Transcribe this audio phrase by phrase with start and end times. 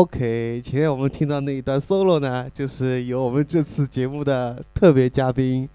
[0.00, 5.68] OK，前面我们听到那一段 solo 呢，就是由我们这次节目的特别嘉宾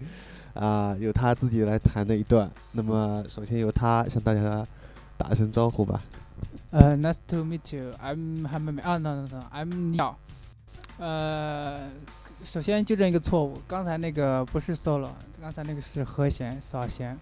[0.52, 2.50] 啊，由他自己来弹的一段。
[2.72, 4.66] 那么，首先由他向大家
[5.16, 6.02] 打声招呼吧。
[6.72, 7.92] 呃，Nice to meet you.
[8.02, 8.82] I'm Hammy.
[8.82, 10.18] 啊，no no no，I'm 鸟。
[10.98, 11.88] 呃，
[12.42, 17.16] 首先纠正一个错误，刚才那个不是 solo，刚才那个是和弦扫弦。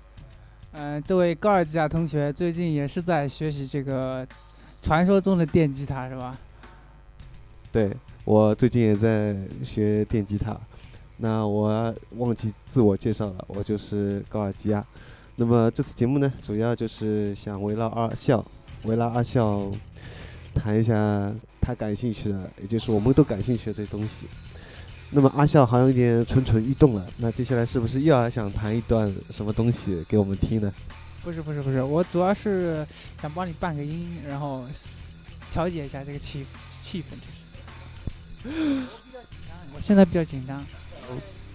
[0.72, 4.26] 嗯，这位高尔基亚同学最近也是在学习这个
[4.80, 6.34] 传说中的电吉他，是吧？
[7.74, 7.90] 对
[8.24, 10.56] 我最近也在学电吉他，
[11.16, 14.86] 那我忘记自我介绍了，我就是高尔基亚。
[15.34, 18.46] 那么这次节目呢，主要就是想围绕二校，
[18.84, 19.72] 围绕二校
[20.54, 24.26] 谈一下他感兴趣的，也就是我们都感兴趣的这东西。
[25.10, 30.72] 那么阿笑好像有点蠢蠢欲动了，那接下来是不是又要想谈一段什么东西给我们听呢？
[31.24, 32.86] 不是不是不是，我主要是
[33.20, 34.64] 想帮你伴个音，然后
[35.50, 36.46] 调节一下这个气
[36.80, 37.16] 气氛。
[39.74, 40.64] 我现在比较紧张，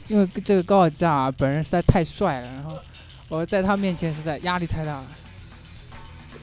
[0.07, 2.77] 因为这个高尔基啊本人实在太帅了，然后
[3.27, 5.05] 我在他面前实在压力太大了。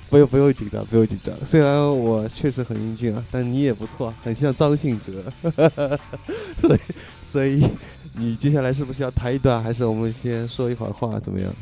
[0.09, 1.35] 不用不用紧张，不用紧张。
[1.45, 5.25] 虽然我确实很英俊啊，但你也不错，很像张信哲。
[6.61, 6.81] 所以
[7.27, 7.69] 所以
[8.15, 11.53] 你接下来是不是要弹一段，还是我们先说一会儿话，怎么样？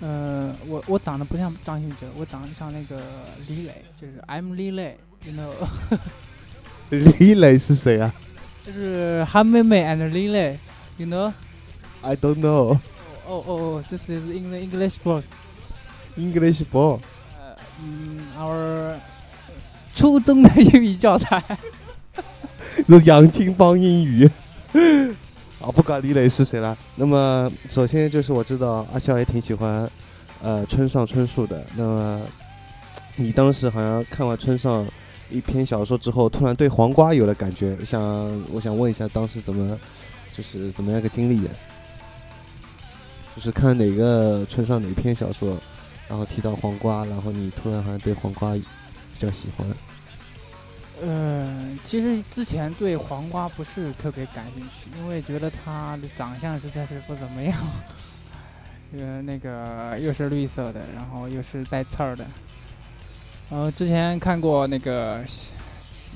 [0.00, 3.00] 呃，我我长得不像张信哲，我长得像那个
[3.48, 5.98] 李磊，就是 I'm 李磊，you know。
[7.18, 8.12] 李磊是谁啊？
[8.64, 10.58] 就是韩妹妹 and 李磊
[10.98, 12.78] ，you know？I don't know。
[13.26, 15.22] 哦哦哦，this is in the English book。
[16.16, 17.00] English book。
[17.38, 18.94] 呃，嗯，our
[19.94, 21.42] 初中的英语教材。
[22.88, 24.30] 是杨金邦英语。
[25.60, 26.76] 啊，不管李磊是谁了。
[26.94, 29.90] 那么，首先就是我知道阿笑也挺喜欢，
[30.42, 31.64] 呃，村上春树的。
[31.76, 32.20] 那么，
[33.16, 34.86] 你当时好像看完村上。
[35.30, 38.00] 一篇小说之后，突然对黄瓜有了感觉，想
[38.52, 39.78] 我想问一下，当时怎么
[40.32, 41.40] 就是怎么样一个经历？
[43.34, 45.56] 就是看哪个村上哪篇小说，
[46.08, 48.64] 然后提到黄瓜，然后你突然好像对黄瓜比
[49.18, 49.66] 较喜欢。
[51.02, 57.54] 嗯，其实之前对黄瓜不是特别感兴趣，因为觉得他的长相实在是不怎么样。
[58.96, 62.24] 呃，那个又是绿色的，然后又是带刺儿的。
[63.48, 65.24] 呃，之前看过那个，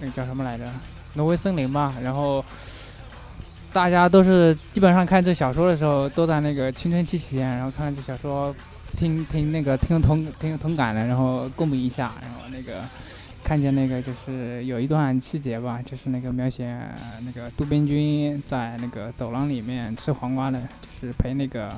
[0.00, 0.64] 那个叫什么来着，
[1.14, 1.94] 《挪威森林》吧。
[2.02, 2.44] 然后
[3.72, 8.52] 大家都是基本上看这小说的时候，都在那个青春期期间，然后看这小说，
[8.96, 12.12] 听听那个听同听同感的，然后共鸣一下。
[12.20, 12.82] 然后那个
[13.44, 16.76] 看见那个就是有一段细节吧，就是那个描写
[17.24, 20.60] 那个杜边君在那个走廊里面吃黄瓜的，
[21.00, 21.70] 就是陪那个。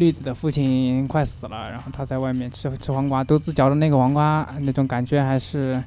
[0.00, 5.80] 绿子的父亲快死了，然后他在外面吃吃黄瓜，独自嚼着那个黄瓜，那种感觉还是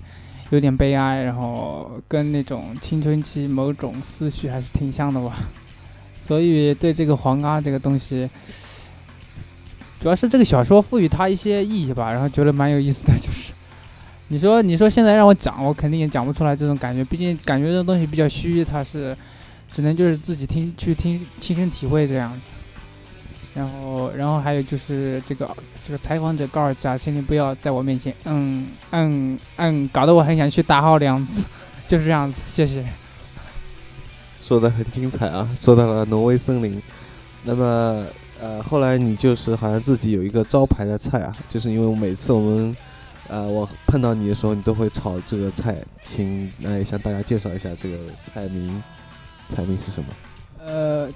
[0.51, 5.39] 有点悲哀，然后跟那种青春期某种思绪还是挺像的吧。
[6.21, 8.29] 所以对这个黄瓜这个东西，
[9.99, 13.13] 主要是这个小说赋予它一些意义吧，然后觉得蛮有意思的。
[13.17, 13.51] 就是
[14.27, 19.17] 你说你说现在让我讲，我肯定也讲不出来这种感觉，毕竟感觉这东西比较虚，它是
[19.71, 22.47] 只能就是自己听去听亲身体会这样子。
[23.55, 25.49] 然后，然后还有就是这个
[25.85, 31.45] 这个采访者高尔基啊，请你不要在我面前，嗯嗯嗯，搞得我很想去打号的样子，
[31.87, 32.85] 就是这样子，谢谢。
[34.41, 36.81] 说的很精彩啊，说到了挪威森林。
[37.43, 38.05] 那么，
[38.41, 42.77] 呃，后来你就是好像自己有一个招牌的菜啊，就是因为每次我们，
[43.29, 47.97] 呃，我碰到你的时候，你都会炒这个菜，请来向大家介绍一下这个
[48.33, 48.83] 菜名，
[49.49, 50.09] 菜名是什么？
[50.65, 51.09] 呃。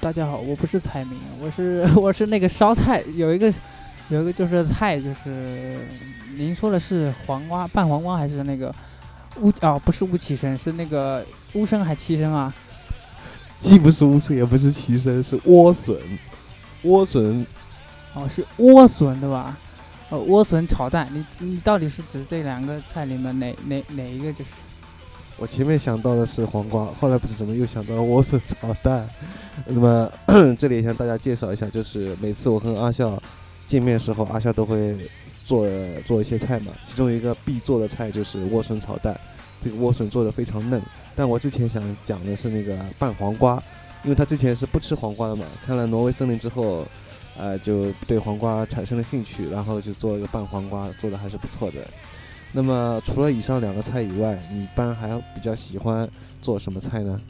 [0.00, 3.52] 大家好，我不是彩民，我是 我是那个烧菜，有一个
[4.08, 5.78] 有一个就是菜，就是
[6.36, 8.74] 您说的是黄瓜拌黄瓜还是那个
[9.40, 9.78] 乌啊？
[9.78, 11.24] 不是乌旗参，是那个
[11.54, 12.52] 乌参还七参啊？
[13.60, 15.96] 既不是乌参，也不是旗参，是莴笋。
[16.82, 17.46] 莴笋
[18.14, 19.56] 哦，是莴笋对吧？
[20.10, 24.50] 呃，莴笋炒蛋，你你到底是指这两个菜里面哪哪哪一个就是？
[25.42, 29.04] 我前面想到的是黄瓜，后来不知怎么又想到了莴笋炒蛋。
[29.66, 30.08] 那么
[30.56, 33.20] 这里向大家介绍一下，就是每次我和阿笑
[33.66, 34.96] 见面时候，阿笑都会
[35.44, 35.66] 做
[36.06, 36.70] 做一些菜嘛。
[36.84, 39.18] 其中一个必做的菜就是莴笋炒蛋，
[39.60, 40.80] 这个莴笋做的非常嫩。
[41.16, 43.60] 但我之前想讲的是那个拌黄瓜，
[44.04, 45.44] 因为他之前是不吃黄瓜的嘛。
[45.66, 46.86] 看了《挪威森林》之后，
[47.36, 51.78] 呃，就对黄瓜产生了兴趣，然后就做一个拌黄瓜，做的还是不错的。
[52.52, 56.08] 那么除了以上两个菜以外，你一般还比较喜欢
[56.40, 57.20] 做什么菜呢？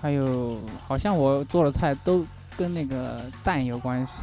[0.00, 2.24] 还有，好像我做的菜都
[2.56, 4.22] 跟那个蛋有关系，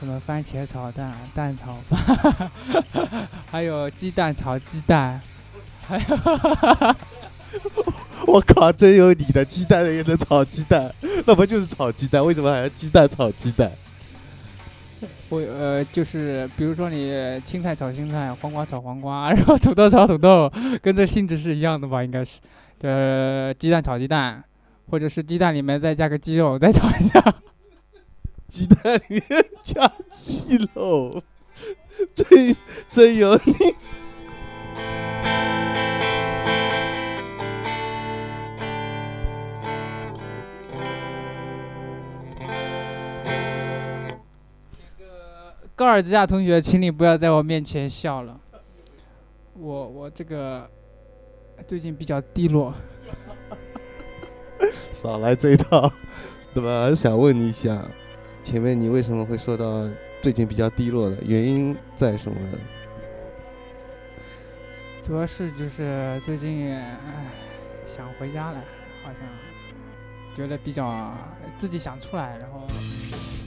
[0.00, 2.50] 什么番茄炒蛋、蛋炒饭，
[3.48, 5.20] 还有鸡蛋炒鸡蛋，
[5.86, 6.96] 还有
[8.26, 10.92] 我靠，真有你的，鸡蛋也能炒鸡蛋，
[11.24, 12.24] 那不就是炒鸡蛋？
[12.24, 13.70] 为什么还要鸡蛋炒鸡蛋？
[15.28, 17.10] 我呃，就是比如说你
[17.44, 20.50] 青菜炒青菜，黄瓜炒黄瓜， 然后土豆炒土豆，
[20.82, 22.04] 跟这性质是一样的吧？
[22.04, 22.38] 应该是，
[22.82, 24.44] 呃，鸡蛋炒鸡蛋，
[24.88, 27.34] 或者是鸡蛋里面再加个鸡肉，再炒一下。
[28.48, 31.20] 鸡蛋里面加鸡肉，
[32.14, 32.56] 真
[32.90, 33.52] 真有你。
[45.86, 48.40] 高尔之亚同学，请你不要在我面前笑了。
[49.54, 50.68] 我我这个
[51.64, 52.74] 最近比较低落。
[54.90, 55.88] 少来这一套，
[56.52, 56.92] 对吧？
[56.92, 57.80] 想问你一下，
[58.42, 59.88] 前面你为什么会说到
[60.20, 62.36] 最近比较低落的原因在什么？
[65.06, 66.76] 主要是就是最近
[67.86, 68.58] 想回家了，
[69.04, 69.20] 好像
[70.34, 71.14] 觉得比较
[71.60, 72.66] 自己想出来，然后。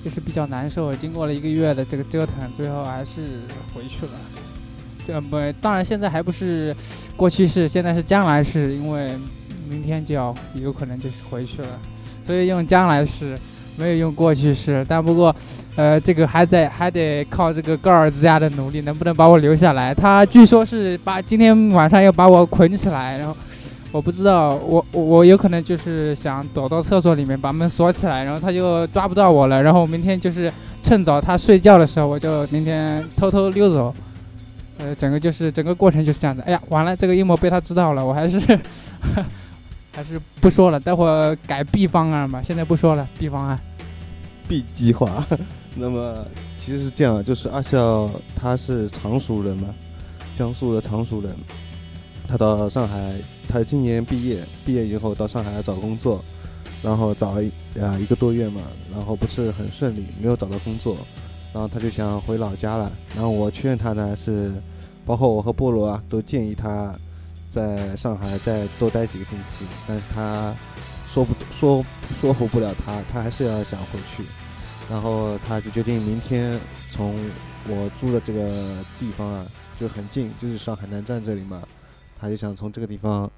[0.04, 3.42] 就是比较难受，经过了一个月的这个折腾，最后还是
[3.74, 4.12] 回去了。
[5.06, 6.76] 这不，当然现在还不是
[7.18, 9.12] 过去式，现在是将来式，因为
[9.70, 11.80] 明天就要有可能就是回去了，
[12.24, 13.38] 所以用将来式，
[13.76, 14.86] 没有用过去式。
[14.88, 15.36] 但不过，
[15.76, 19.94] 呃，这个还在还得靠这个高尔兹亚的努力，能不能把我留下来？
[19.94, 23.36] 他据说是把今天晚上要把我捆起来，然后。
[23.92, 29.62] 我不知道，我我有可能就是想躲到厕所里面把门锁起来，然后他就抓不到我了。
[29.62, 30.52] 然后明天就是
[30.84, 33.94] 趁早他睡觉的时候，我就明天偷偷溜走。
[34.78, 36.42] 呃，整个就是整个过程就是这样子。
[36.46, 38.40] 哎呀，完了，这个阴谋被他知道了，我还是
[39.94, 42.42] 还是不说了，待会儿改 B 方案吧。
[42.42, 43.60] 现在不说了，B 方案
[44.48, 45.26] ，B 计划。
[45.76, 46.26] 那么
[46.58, 49.68] 其实是这样，就是阿笑他是常熟人嘛，
[50.34, 51.36] 江苏的常熟人。
[52.30, 53.16] 他到上海，
[53.48, 56.24] 他今年毕业，毕业以后到上海来找工作，
[56.84, 57.42] 然后找了
[57.82, 58.62] 啊一个多月嘛，
[58.94, 60.96] 然后不是很顺利，没有找到工作，
[61.52, 62.92] 然后他就想回老家了。
[63.16, 64.52] 然后我劝他呢是，
[65.08, 66.94] 包括我和菠萝啊都建议他
[67.50, 70.54] 在上海再多待几个星期，但是他
[71.12, 71.84] 说不说
[72.22, 74.24] 说服不了他，他还是要想回去。
[74.88, 76.60] 然后他就决定明天
[76.92, 77.16] 从
[77.68, 78.48] 我住的这个
[79.00, 79.44] 地方啊
[79.80, 81.64] 就很近，就是上海南站这里嘛。
[82.20, 83.30] 他就想从这个地方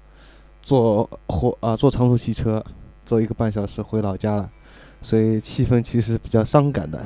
[0.60, 2.64] 坐火啊，坐长途汽车，
[3.04, 4.50] 坐一个半小时回老家了，
[5.00, 7.00] 所以气氛其实比较伤感的。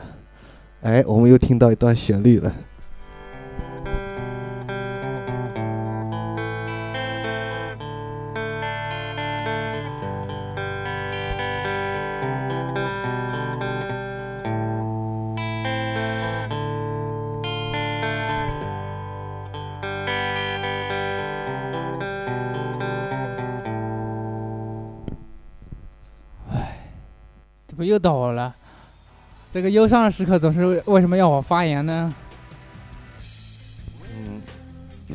[0.82, 2.54] 哎，我们又听到一段旋律了。
[29.56, 32.12] 这个忧伤的时刻总是为什么要我发言呢？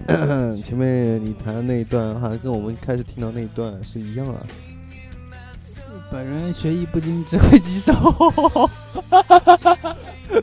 [0.08, 4.44] 嗯，前面你弹的那一段好像跟我们开始听到那一段是一样啊。
[6.10, 7.94] 本人学艺不精，只会几首，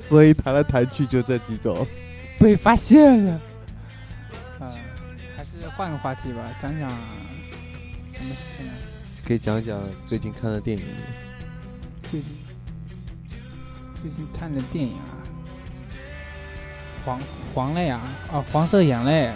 [0.01, 1.85] 所以弹来弹去就这几种。
[2.39, 3.33] 被发现了。
[4.61, 4.71] 啊，
[5.37, 8.73] 还是换个话题吧，讲讲什么事情呢？
[9.27, 9.77] 可以讲讲
[10.07, 10.85] 最近看的电影。
[12.13, 12.31] 最近
[14.01, 15.19] 最近看的电影啊，
[17.05, 17.21] 黄
[17.53, 18.01] 黄泪啊，
[18.33, 19.33] 啊黄色眼泪，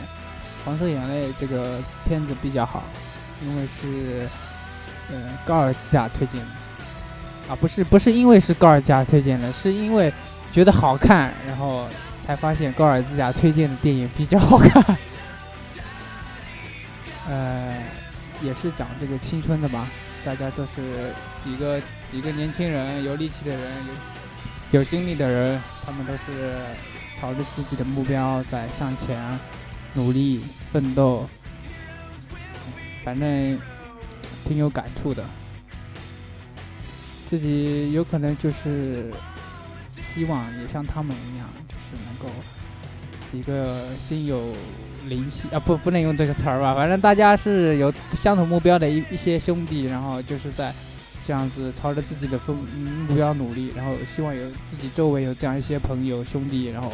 [0.64, 2.85] 黄色眼泪这个片子比较好，
[3.42, 4.28] 因为是
[5.11, 6.47] 呃高尔基亚推荐的，
[7.52, 10.12] 啊不是不是因为是高尔基亚推荐的，是因为
[10.52, 11.88] 觉得好看，然后
[12.25, 14.97] 才发现高尔基亚推荐的电影比较好看，
[17.28, 17.83] 呃
[18.40, 19.88] 也是讲这个青春的吧。
[20.25, 23.92] 大家都是几个几个年轻人，有力气的人，有
[24.73, 26.57] 有精力的人，他们都是
[27.21, 29.17] 朝着自己的目标在向前
[29.95, 31.29] 努力奋斗，
[33.05, 33.59] 反正
[34.45, 35.25] 挺有感触的。
[37.29, 39.11] 自己有可能就是
[40.00, 42.29] 希望也像他们一样，就是能够
[43.31, 44.52] 几个心有。
[45.09, 46.76] 灵犀啊，不，不能用这个词儿吧？
[46.76, 50.73] 反正大家是有相同目标的一一些兄弟，然后就是在
[51.26, 52.55] 这样子朝着自己的目
[53.09, 56.93] 目标努力，然后希望有自己周围有这样一些朋友兄弟，然后，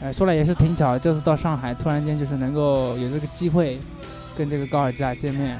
[0.00, 3.78] 呃，说来也是挺巧，这次到上海，突然间就是能够有这个机会
[4.36, 5.58] 跟这个高尔基亚见面，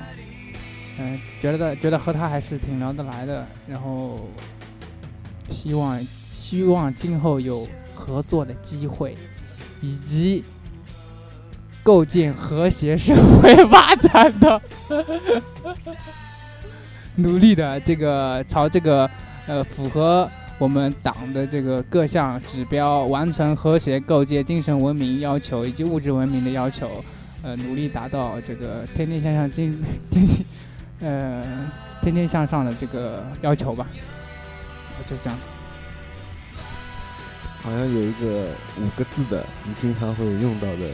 [0.98, 4.28] 嗯，觉得觉得和他还是挺聊得来的，然后
[5.50, 6.00] 希望
[6.32, 9.16] 希望今后有合作的机会，
[9.80, 10.44] 以及。
[11.84, 14.58] 构建和谐社会发展的，
[17.16, 19.08] 努力的这个朝这个
[19.46, 20.28] 呃符合
[20.58, 27.04] 我们党的这个各项指标，完成和谐构建精神文明要求以及物质文明的要求，
[27.42, 29.80] 呃，努力达到这个 天天向上、进
[30.10, 30.44] 天天
[31.00, 31.44] 呃
[32.02, 33.86] 天天向上的这个要求吧，
[35.08, 35.38] 就是这样。
[37.62, 40.90] 好像有一个五个字的，你经常会用到的，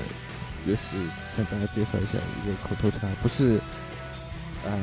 [0.64, 0.96] 就是
[1.34, 3.58] 向大家介绍一下一个口头禅，不是，
[4.64, 4.78] 呃，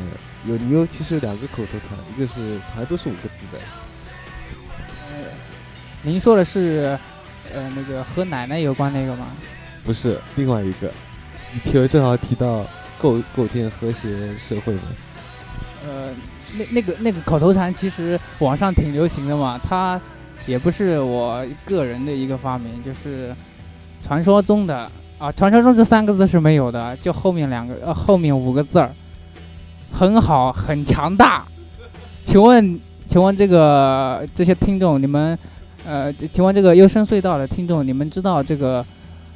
[0.46, 3.60] 有你有其实有两个口头禅，一个是好像都是五个字的，
[5.12, 5.16] 呃，
[6.02, 6.98] 您说的是
[7.54, 9.28] 呃那个和奶奶有关那个吗？
[9.84, 10.92] 不是，另外一个，
[11.54, 12.66] 你提正好提到
[12.98, 14.82] 构构建和谐社会嘛，
[15.86, 16.10] 呃，
[16.54, 20.00] 那那个那个口头禅其实网上挺流行的嘛，它。
[20.46, 23.36] 也不是我个人的一个发明，就是
[24.02, 28.90] 传说中的啊，传说中这三个字是没有的，就后面两个呃后面五个字儿，
[29.91, 31.44] 很好，很强大。
[32.24, 35.38] 请问，请问这个这些听众，你们
[35.86, 38.86] 呃，请问这个幽深隧道的听众，你们知道这个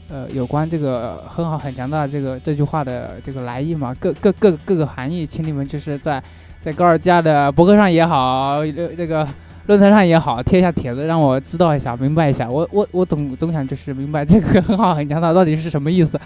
[0.10, 3.96] 呃有关这个很好很强大这个这句话的这个来意吗？
[4.00, 6.22] 各各各各个含义，请你们就是在
[6.60, 8.64] 在高尔加的博客上也好，
[8.98, 9.28] 那个。
[9.68, 12.50] 论坛上也好，贴一下帖子，让我知道一下，明白一下。
[12.50, 16.20] 我我我总总想就是明白这个 很好很强大到底是什么意思。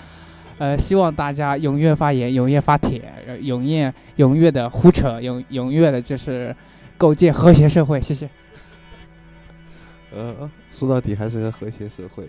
[0.58, 3.02] 呃，希望大家踊跃发言，踊跃发帖，
[3.42, 6.56] 踊跃踊跃的胡扯，踊踊跃的就是
[6.98, 8.02] 构建和谐社会。
[8.02, 8.30] 谢谢。
[10.14, 12.26] 呃，说到底还是个和谐社会。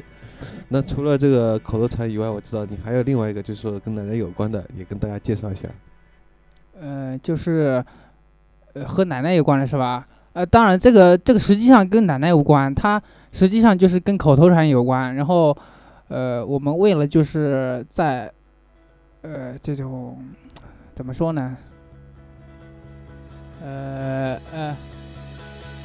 [0.69, 5.69] 那除了这个口头禅以外，我知道你还有另外一个，就是说跟奶奶有关的，也跟大家介绍一下。
[6.81, 7.83] 呃，就是
[8.75, 10.07] 呃和奶奶有关的是吧？
[10.33, 13.01] 呃，当然，这个这个实际上跟奶奶无关，它
[13.33, 15.15] 实际上就是跟口头禅有关。
[15.15, 15.57] 然后，
[16.09, 18.33] 呃，我们为了就是在，
[19.23, 20.19] 呃，这种
[20.95, 21.57] 怎么说呢？
[23.63, 24.77] 呃呃，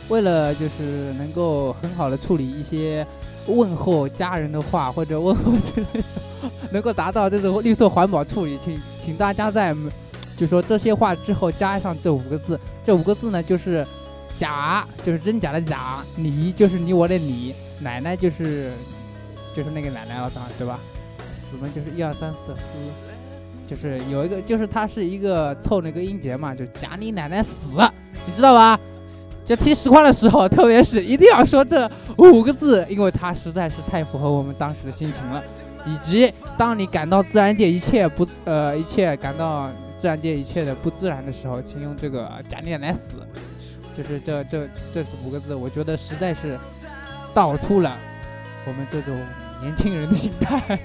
[0.10, 3.06] 为了就是能够很好的处理一些
[3.48, 6.06] 问候家人的话或者问候之类的，
[6.72, 9.76] 能够达到这种绿色环保处理，请请大家在
[10.38, 13.86] 就说这些话之后加上这五个字，这五个字呢就是。
[14.34, 18.72] 假就是真假的假，你就是你我的你，奶奶就是
[19.56, 20.80] 就是那个奶奶了，对吧？
[21.34, 22.78] 死呢就是一二三四的四，
[23.68, 27.78] 就是有一个就是它是一个凑那个音节嘛，就假你奶奶死，
[28.26, 28.80] 你知道吧？
[29.44, 35.42] 就提实话的时候，特别是一定要说这五个字，因为它实在是太符合我们当时的心情了。
[35.84, 39.68] 以及当你感到自然界一切不呃一切感到
[39.98, 43.18] 自然界一切的不自然的时候，请用这个假你奶奶死。
[43.98, 46.58] 就是这这这五个字，我觉得实在是
[47.34, 47.98] 道出了
[48.68, 49.14] 我们这种
[49.62, 50.80] 年轻人的心态。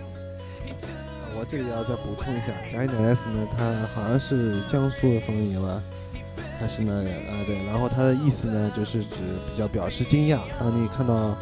[1.39, 5.83] 我这里要再补充一下，贾一奶 S 呢，它好像是江苏的方言吧，
[6.59, 7.33] 还是哪里啊？
[7.47, 9.17] 对，然后它的意思呢，就是指
[9.53, 10.39] 比较表示惊讶。
[10.59, 11.37] 当你看到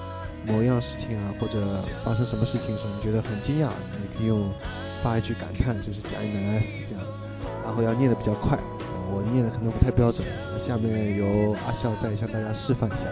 [0.46, 1.64] 某一样事情啊，或者
[2.04, 4.50] 发生什么事情时，候，你觉得很惊讶，你可以用
[5.02, 7.02] 发一句感叹，就是贾一奶 S 这样，
[7.64, 8.58] 然后要念的比较快。
[9.12, 10.26] 我念的可能不太标准，
[10.58, 13.06] 下面由阿笑再向大家示范一下。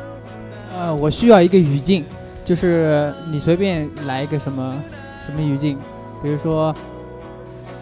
[0.72, 2.04] 呃，我需要一个语境，
[2.44, 4.82] 就是你随便来一个什么
[5.26, 5.78] 什么语境，
[6.22, 6.74] 比如说，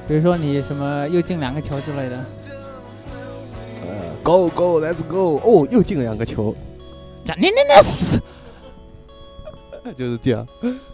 [0.07, 2.25] 比如说你什么又进两个球之类的。
[3.87, 5.41] 呃，Go Go Let's Go！
[5.43, 6.55] 哦，又进了两个球。
[7.25, 8.21] 贾念念的死。
[9.97, 10.47] 就是这样，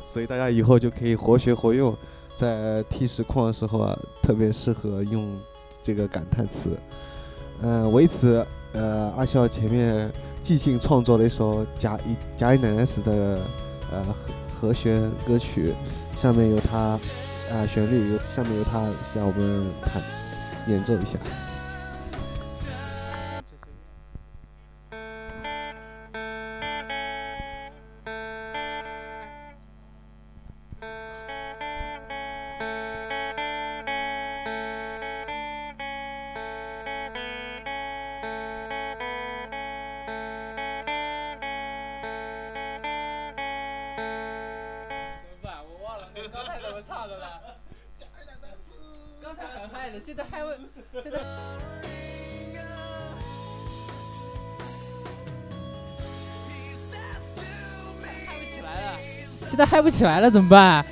[0.06, 1.94] 所以大家以后就可以活学活用，
[2.36, 5.36] 在踢实况的时候啊，特别适合用
[5.82, 6.70] 这个感叹词。
[7.62, 8.46] 嗯，为此，
[8.76, 10.10] 呃，阿笑前面
[10.42, 13.40] 即兴创作了一首《贾以贾以奶奶死》的
[13.90, 14.14] 呃和
[14.68, 15.74] 和弦歌曲，
[16.14, 16.78] 下面由他
[17.50, 20.02] 啊旋律由下面由他向我们弹
[20.68, 21.18] 演奏一下。
[59.96, 60.84] 起来了怎么办？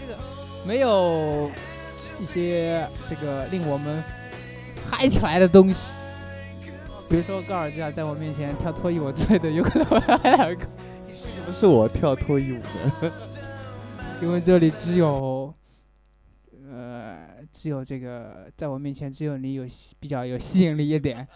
[0.00, 0.16] 这个
[0.64, 1.50] 没有
[2.20, 4.00] 一些这个令我们
[4.88, 5.94] 嗨起来的东西，
[7.10, 10.64] 比如说高尔基啊在我面前跳脱衣舞之类的，有可能会嗨两个。
[11.08, 13.12] 为什么是我跳脱衣舞呢？
[14.22, 15.52] 因为这里只有
[16.70, 17.18] 呃，
[17.52, 19.66] 只有这个在我面前只有你有
[19.98, 21.26] 比较有吸引力一点。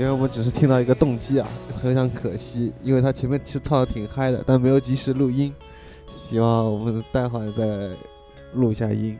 [0.00, 1.46] 因为我们只是听到一个动机啊，
[1.82, 5.54] 非常可惜，因为他前面其实唱的挺嗨的，但没有及时录音。
[6.08, 7.90] 希望我们待会儿再
[8.54, 9.18] 录一下音。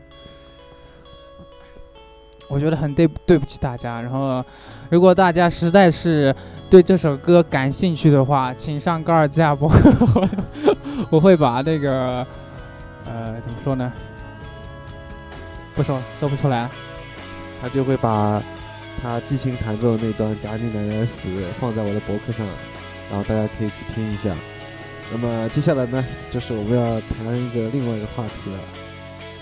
[2.47, 4.01] 我觉得很对对不起大家。
[4.01, 4.43] 然后，
[4.89, 6.35] 如果大家实在是
[6.67, 10.27] 对这首歌感兴趣的话，请上高尔基亚博客，
[11.11, 12.25] 我会把那个
[13.05, 13.93] 呃怎么说呢？
[15.75, 16.67] 不说说不出来。
[17.61, 18.41] 他就会把
[19.01, 21.27] 他即兴弹奏的那段贾静奶奶的死
[21.59, 22.45] 放在我的博客上，
[23.09, 24.35] 然后大家可以去听一下。
[25.11, 28.59] 那么接下来呢，就是我们要谈一个另外一个话题了，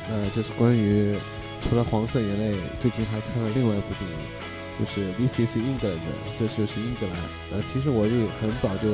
[0.09, 1.15] 呃，就是关于
[1.61, 4.17] 除了黄色眼泪，最近还看了另外一部电影，
[4.79, 5.99] 就是《This Is England》，
[6.39, 7.15] 这就是英格兰。
[7.51, 8.89] 呃，其实我也很早就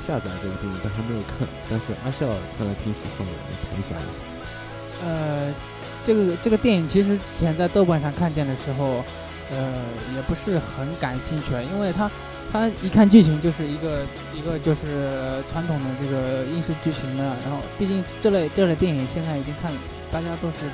[0.00, 1.48] 下载这个电影，但还没有看。
[1.70, 3.32] 但是阿笑看来挺喜欢的，
[3.70, 3.94] 谈一下。
[5.04, 5.54] 呃。
[6.06, 9.04] 这个这个电影其实之前在豆瓣上看见的时候，
[9.50, 9.56] 呃，
[10.14, 12.10] 也不是很感兴趣，因为他，
[12.52, 14.02] 他一看剧情就是一个
[14.34, 19.70] 一个就是传统的这个英式剧情的，然后毕竟这类这类电影现在已经看
[20.10, 20.66] 大家都是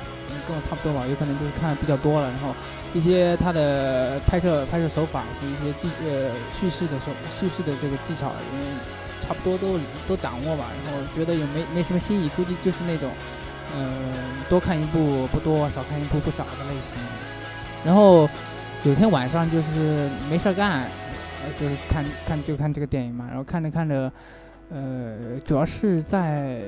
[0.47, 2.55] 跟我差不多吧，有可能就是看的比较多了，然后
[2.93, 8.65] 一些他的拍摄拍摄手法一些一些技呃叙事的手叙事的这个技巧，因为
[9.25, 13.09] 差不多都都掌握吧，然后觉得也没没什么新意，估计就是那种。
[13.75, 13.87] 嗯，
[14.49, 17.01] 多看一部不多，少看一部不少的类型。
[17.83, 18.29] 然后
[18.83, 23.25] 有天晚上就是没事儿干，呃，就是看看就看这个电影嘛。
[23.27, 24.11] 然后看着看着，
[24.69, 26.61] 呃，主要是在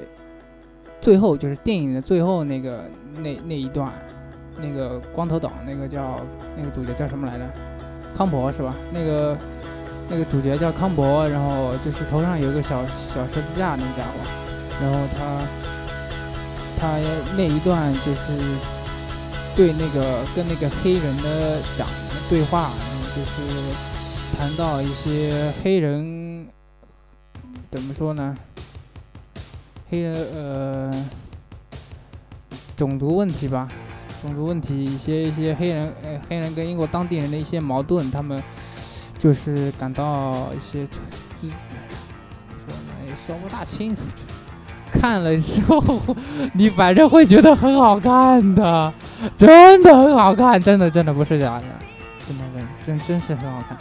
[1.02, 3.92] 最后，就是电影的最后那个那那一段，
[4.62, 6.22] 那个光头党那个叫
[6.58, 7.46] 那个主角叫什么来着？
[8.16, 8.76] 康博是吧？
[8.94, 9.38] 那个
[10.10, 14.20] 那个主角叫康博，然后就是头上有个小小十字架那家伙，
[14.82, 15.42] 然后他。
[16.78, 17.00] 他
[17.38, 18.34] 那一段就是
[19.56, 21.88] 对那个跟那个黑人的讲
[22.30, 22.72] 对话，
[23.16, 26.48] 就是谈到一些黑人
[27.72, 28.36] 怎么说呢？
[29.90, 30.92] 黑人呃
[32.76, 33.70] 种族问题吧，
[34.22, 38.42] 种族问题一些一些黑人呃黑人跟英国当地人的一些矛盾，他们
[39.20, 40.88] 就是感到一些
[41.36, 44.02] 自说呢也说不大清楚。
[44.92, 46.02] 看了之后，
[46.54, 48.92] 你反正会觉得很好看的，
[49.36, 51.64] 真的很好看，真的真的不是假的，
[52.86, 53.78] 真真是很好看。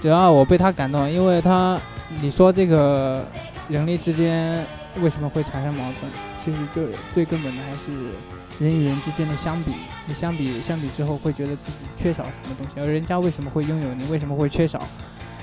[0.00, 1.80] 主要我被他感动，因为他，
[2.20, 3.26] 你说这个
[3.68, 4.64] 人类之间
[5.00, 6.12] 为什么会产生矛盾？
[6.44, 9.72] 其实就最根本的还是人与人之间的相比，
[10.06, 14.78] 你相比相比之后会觉得自己缺少什么东西，而人家为什么会拥有，你为什么会缺少？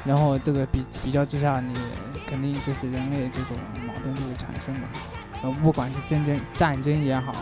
[0.05, 1.73] 然后这个比比较之下，你
[2.29, 4.87] 肯定就是人类这种矛盾就会产生嘛。
[5.41, 7.33] 呃，不管是真正战争也好，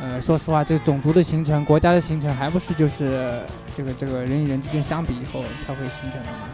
[0.00, 3.40] 呃，说实话，这种族的形成、国家的形成，还不是就是
[3.78, 6.48] 这个这个人与人之间相比以后才会形成的吗？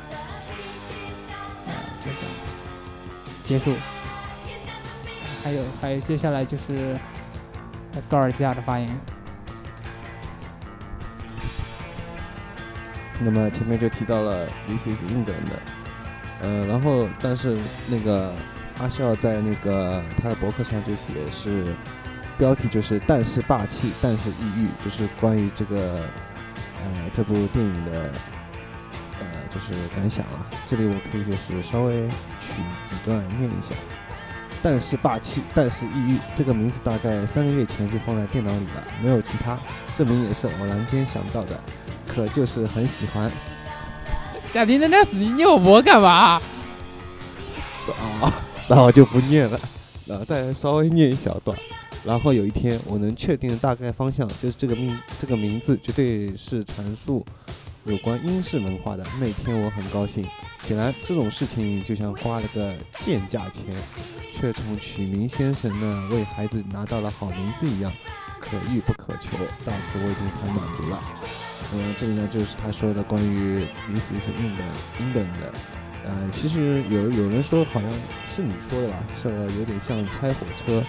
[1.67, 1.73] 呃，
[2.05, 2.31] 就这样，
[3.47, 3.75] 结束。
[5.43, 6.95] 还有还有，接下来就是
[8.11, 8.87] 高尔基亚的发言。
[13.21, 15.49] 那么前面就提到了 This is England，
[16.43, 17.57] 呃，然后但是
[17.89, 18.35] 那个
[18.79, 21.75] 阿笑在那个他的博客上就写是
[22.37, 26.07] 标题就是但是霸气，但是抑郁，就是关于这个
[26.85, 28.13] 呃这部电影的
[29.21, 30.47] 呃就是感想啊。
[30.69, 32.09] 这里我可以就是稍微
[32.41, 32.55] 取
[32.89, 33.75] 几段念一下。
[34.63, 39.59] 但是霸气，但是抑郁，这个名字大概三个月前就放在电脑里了，没有其他，
[39.95, 41.61] 这名也是偶然间想到的。
[42.07, 43.31] 可就是很喜欢。
[44.51, 46.41] 贾玲的那是你念我干嘛？
[48.21, 48.33] 啊，
[48.67, 49.61] 那我就不念了，
[50.07, 51.59] 然后再稍微念一小段。
[52.05, 57.25] 然后有一天，我能确定的大概方向就是这个名，这个名字绝对是阐述
[57.85, 59.03] 有关英式文化的。
[59.19, 60.25] 那天我很高兴。
[60.61, 63.75] 显然这种事情就像花了个贱价钱，
[64.35, 67.91] 却从取名先生那为孩子拿到了好名字一样，
[68.39, 69.37] 可遇不可求。
[69.65, 71.03] 到此我已经很满足了。
[71.73, 75.53] 呃，这里呢就是他说的关于 This is England England 的，
[76.05, 77.91] 呃，其实有有人说好像
[78.29, 80.83] 是你说的吧，是有点像猜火车。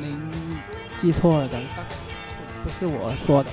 [0.00, 0.16] 您
[1.00, 1.58] 记错了的，
[2.62, 3.50] 不是我说的。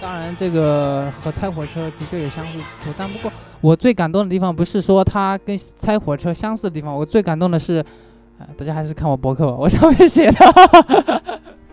[0.00, 7.84] 当然，这个和猜火车的确有相似之处，但不过我最感动的地方不是说它跟猜火车相似的地方，我最感动的是，
[8.38, 10.38] 呃，大家还是看我博客吧，我上面写的。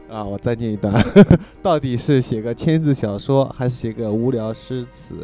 [0.09, 0.93] 啊，我再念一段，
[1.61, 5.15] 到底是写个千字小说，还是写个无聊诗词，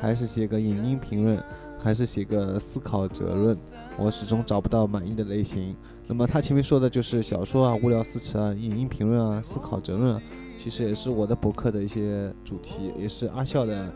[0.00, 1.40] 还是写个影音评论，
[1.80, 3.56] 还是写个思考哲论？
[3.96, 5.76] 我始终找不到满意的类型。
[6.10, 10.22] 那么他前面说的就是小说啊、无聊诗词啊、影音评论啊、思考哲论啊，
[10.56, 13.92] 其实也是我的博客的一些主题，也是阿笑的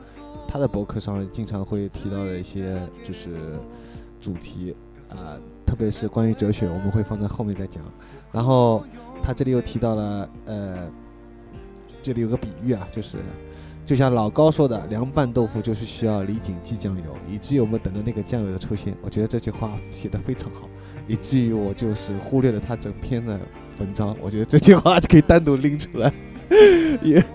[0.47, 3.31] 他的博客上经常会提到的一些就是
[4.21, 4.77] 主题
[5.09, 7.83] 啊，特别是关于哲学，我们会放在后面再讲。
[8.31, 8.85] 然后
[9.23, 10.91] 他这里又提到了，呃，
[12.03, 13.17] 这里有个比喻啊，就是
[13.87, 18.95] 就像老高说的，凉拌豆腐就是需要李锦记酱油，以至于我们等着那个酱油的出现。
[19.01, 20.69] 我觉得这句话写得非常好，
[21.07, 23.39] 以至于我就是忽略了他整篇的
[23.79, 24.17] 文章。
[24.21, 26.13] 我觉得这句话就可以单独拎出来，
[27.03, 27.23] 也。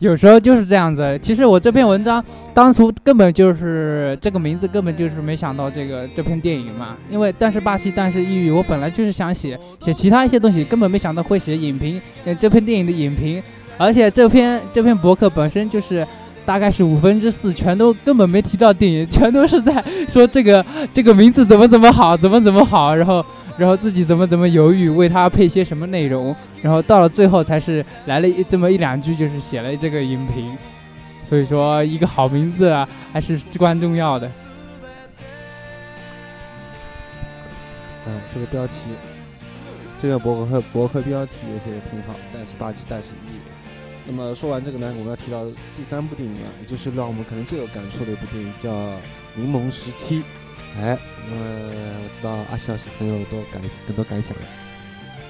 [0.00, 1.18] 有时候就是这样子。
[1.22, 6.96] 其实我这篇文章当初根本就是这个名字，根本就是没想到这个这篇电影嘛。
[7.08, 13.42] 因为但是巴西，但是抑郁，我本来就是想写写其他一些东西，根本没想到会写影评，呃，这篇电影的影评。
[13.78, 16.06] 而且这篇这篇博客本身就是
[16.44, 23.24] 大概是五分之四，全都根本没提到电影，全都是在说这个这个名字怎么怎么好，怎么怎么好，然后。
[23.56, 30.58] 然后自己怎么怎么犹豫，为他配些什么内容，然后到了最后才是来了一这么一两句，就是写了这个影评。
[31.24, 34.28] 所以说，一个好名字啊，还是至关重要的。
[38.08, 38.90] 嗯，这个标题，
[40.02, 43.38] 这个博客博客标题也写的挺好，但是霸气，但是抑郁。
[44.06, 45.44] 那么说完这个呢，我们要提到
[45.76, 48.70] 第三部电影啊，也就是让我们可能最有感触的一部电影，叫
[49.34, 50.20] 《柠檬时期》。
[50.76, 50.98] 哎，
[51.30, 54.44] 那么我知道阿笑是很有多感很多感想的。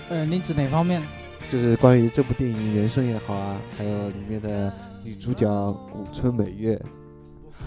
[0.08, 1.02] 呃，你指哪方面？
[1.50, 4.72] 就是关于这部电影原声也好啊，还有里面的
[5.04, 6.80] 女主角古村美月。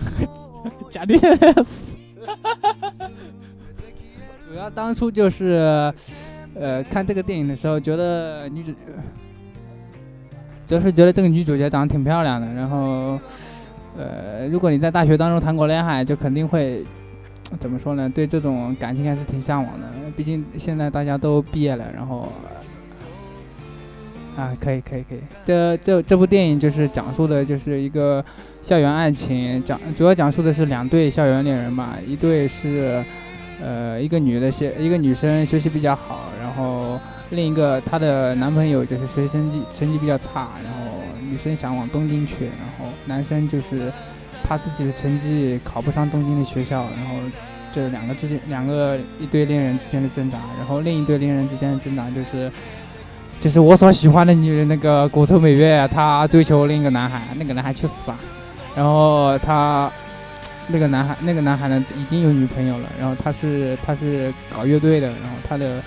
[0.90, 1.98] 假的死。
[4.48, 5.94] 主要当初就是，
[6.56, 8.74] 呃，看这个电影的时候，觉得女主，
[10.68, 12.46] 就是觉得这个女主角长得挺漂亮的。
[12.54, 13.20] 然后，
[13.98, 16.86] 呃，如果你在大学当中谈过恋爱，就肯定会。
[17.62, 18.12] 怎么说呢？
[18.14, 19.88] 对这种感情还是挺向往的。
[20.18, 22.28] 毕竟现在大家都毕业了，然后
[24.36, 25.20] 啊，可以可以可以。
[25.46, 28.22] 这这这部电影就是讲述的就是一个
[28.62, 31.94] 校园爱情，讲主要讲述的是两对校园恋人嘛。
[32.06, 33.02] 一对是
[33.64, 43.92] 呃一个女的学一个女生学习比较好，然后另一个她的男朋友就是学习成绩成绩比较差，然后女生想往东京去，然后男生就是。
[44.50, 47.16] 他自己的成绩考不上东京的学校，然后
[47.74, 52.50] 这两个之间两个一对恋人之间的挣扎，然后另一对恋人之间的挣扎就是，
[53.42, 58.18] 就是我所喜欢的女人那个古村美月，她追求另一个男孩，那个男孩去死吧，
[58.74, 59.92] 然后他
[60.68, 65.84] 那个男孩那个男孩呢已经有女朋友了，然后他是他是搞乐队的，然后他的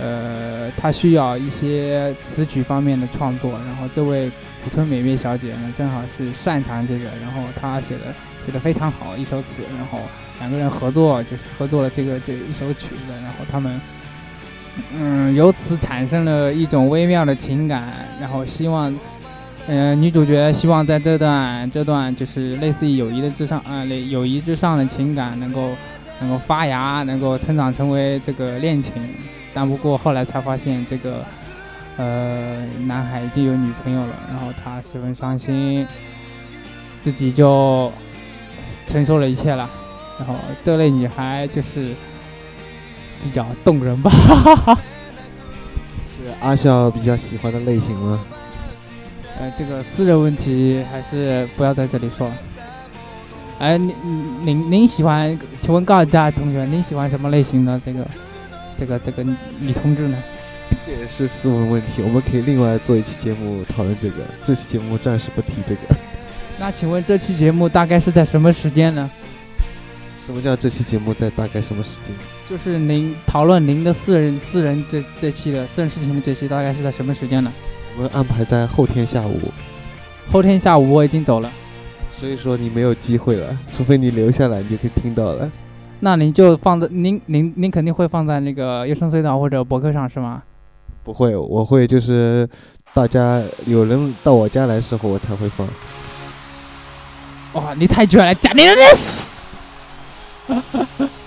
[0.00, 4.30] 呃他需要一些词曲方面的创作，然后这位。
[4.62, 9.98] 古村美月小姐呢，正好是擅长这个，然后她写的写的非常好一首词，然后
[10.38, 13.80] 两个人合作就是合作了这个这一首曲子，然后他们
[14.94, 18.94] 嗯由此产生了一种微妙的情感，然后希望
[19.66, 25.70] 嗯女主角希望在这段这段就是类似于友谊的之上啊友谊之上的情感能够
[26.20, 28.92] 能够发芽，能够成长成为这个恋情，
[29.52, 31.24] 但不过后来才发现这个。
[31.96, 35.86] 呃，男孩已经有女朋友了，然后他十分伤心，
[37.02, 37.92] 自己就
[38.86, 39.68] 承受了一切了。
[40.18, 40.34] 然后
[40.64, 41.94] 这类女孩就是
[43.22, 44.10] 比较动人吧，
[46.08, 48.24] 是阿笑比较喜欢的类型吗？
[49.38, 52.30] 呃，这个私人问题还是不要在这里说。
[53.58, 53.94] 哎，您
[54.40, 55.38] 您您喜欢？
[55.60, 58.06] 请问告家同学，您喜欢什么类型的这个
[58.80, 59.22] 这个这个
[59.58, 60.16] 女同志呢？
[60.82, 64.24] 这也是斯文问题，我们可以另外做一期节目讨论这个。
[64.42, 65.80] 这期节目暂时不提这个。
[66.58, 69.10] 那请问这期节目大概是在什么时间呢？
[70.24, 72.14] 什么叫这期节目在大概什么时间？
[72.48, 77.52] 就是您讨论您的私人私人这这期的私人事情的这期大概是在什么时间呢？
[77.98, 79.38] 我们安排在后天下午。
[80.32, 81.52] 后天下午我已经走了，
[82.10, 85.50] 所以说你没有机会了，除非你留下来，你就可以听到了。
[86.00, 90.42] 那您就放在您您您肯定会放在那个优声隧道或者博客上是吗？
[91.04, 92.48] 不会，我会就是
[92.92, 95.68] 大家有人到我家来的时候，我才会放。
[97.54, 98.62] 哇，你太绝了，假的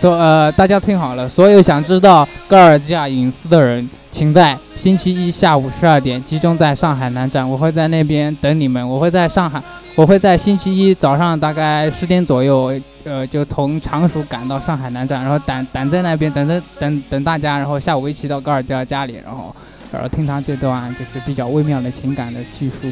[0.00, 8.88] 所呃，大家听好了，所有想知道高尔基亚隐私的人，请在星期一下午十二点集中在上海南站，我会在那边等你们。
[8.88, 9.62] 我会在上海，
[9.94, 12.72] 我会在星期一早上大概十点左右，
[13.04, 19.54] 呃，就从常熟赶到上海南站，然后等等在那边等着等等大家，然后下午一起到高尔基亚家里，然后
[19.92, 22.90] 然后听他这段就是比较微妙的情感的叙述。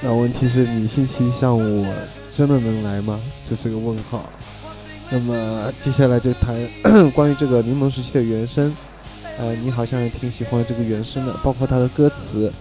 [0.00, 1.84] 那问题是你星期一上午
[2.30, 3.18] 真的能来吗？
[3.44, 4.22] 这是个问号。
[5.10, 6.56] 那么接下来就谈
[7.12, 8.74] 关于这个柠檬时期的原声。
[9.38, 12.52] 呃，你好像也挺喜欢这个原声的，包括它的歌词。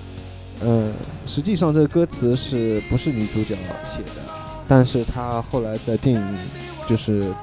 [0.62, 0.94] 嗯，
[1.26, 4.22] 实际上这个歌词是不是女主角写的？
[4.68, 6.38] 但是她后来在电影
[6.86, 7.34] 就是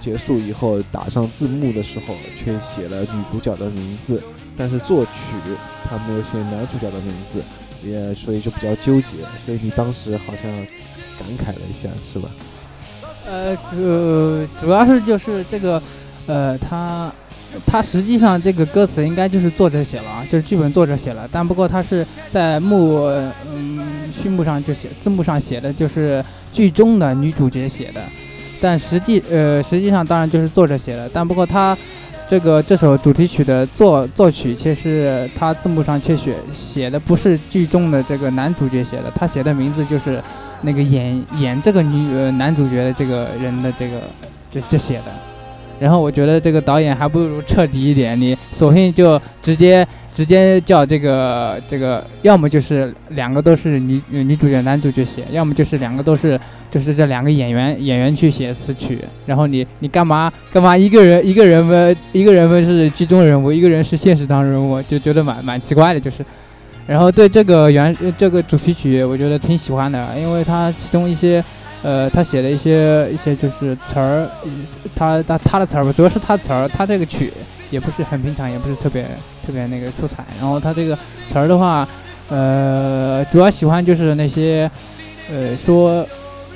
[0.00, 4.22] 结束以后打上字幕的时候，却写了女主角的名字，
[4.56, 5.36] 但是作曲
[5.84, 7.42] 她没有写男主角的名字。
[7.82, 10.50] 也所以就比较纠结，所以你当时好像
[11.18, 12.30] 感慨了一下，是吧？
[13.26, 15.82] 呃，主主要是就是这个，
[16.26, 17.12] 呃，他
[17.66, 23.04] 他实际上这个歌词应该就是作者写了啊，就是剧本作者写了，但不过他是在幕
[23.54, 28.00] 嗯序幕上就写字幕上写的就是剧中的女主角写的，
[28.60, 31.76] 但实际呃实际上当然就是作者写的，但不过他。
[32.26, 40.24] 这个这首主题曲的作作曲，却是他字幕上却写写的不是剧中的这个男主角写的，他写的名字就是
[40.64, 44.00] 那个演演这个女呃男主角的这个人的这个
[44.50, 45.04] 这这写的。
[45.80, 56.40] 然后我觉得这个导演还不如彻底一点，你索性就直接直接叫这个这个，要么就是两个都是女女主角男主角写，要么就是两个都是。
[56.70, 66.26] 就是这两个演员演员去写词曲，然后你你干嘛干嘛一个人一个人们一个人们是剧中人物，一个人是现实当中人物，就觉得蛮蛮奇怪的，就是，
[66.86, 71.42] 然后对这个原这个主题曲，我觉得挺喜欢的，因为它其中一些，
[71.82, 74.28] 呃，他写的一些一些就是词儿，
[74.94, 77.32] 他他他的词儿吧，主要是他词儿，他这个曲
[77.70, 79.06] 也不是很平常，也不是特别
[79.46, 80.94] 特别那个出彩，然后他这个
[81.28, 81.88] 词儿的话，
[82.28, 84.70] 呃，主要喜欢就是那些，
[85.30, 86.06] 呃，说。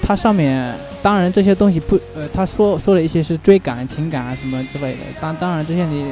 [0.00, 4.98] 它上面当然这些东西不，呃，他说说的一些是追赶情感啊什么之类的。
[5.20, 6.06] 当当然这些你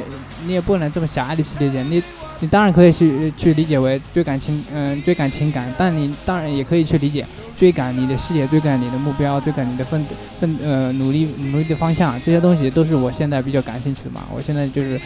[0.45, 2.03] 你也不能这么狭隘的去理解，你
[2.39, 5.73] 你当然可以去去理解为追赶情，嗯，追赶情感。
[5.77, 10.05] 但你当然也可以去理解追赶你的事业，追赶你的目标，追赶你的奋
[10.39, 12.13] 奋呃努力努力的方向。
[12.21, 14.25] 这些东西都是我现在比较感兴趣的嘛。
[14.33, 15.01] 我现在就是，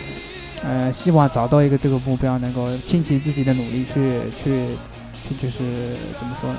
[0.64, 4.68] 呃，希望找到一个这个目标，能够倾其自己的努力去去
[5.30, 5.60] 去，就是
[6.20, 6.58] 怎么说呢？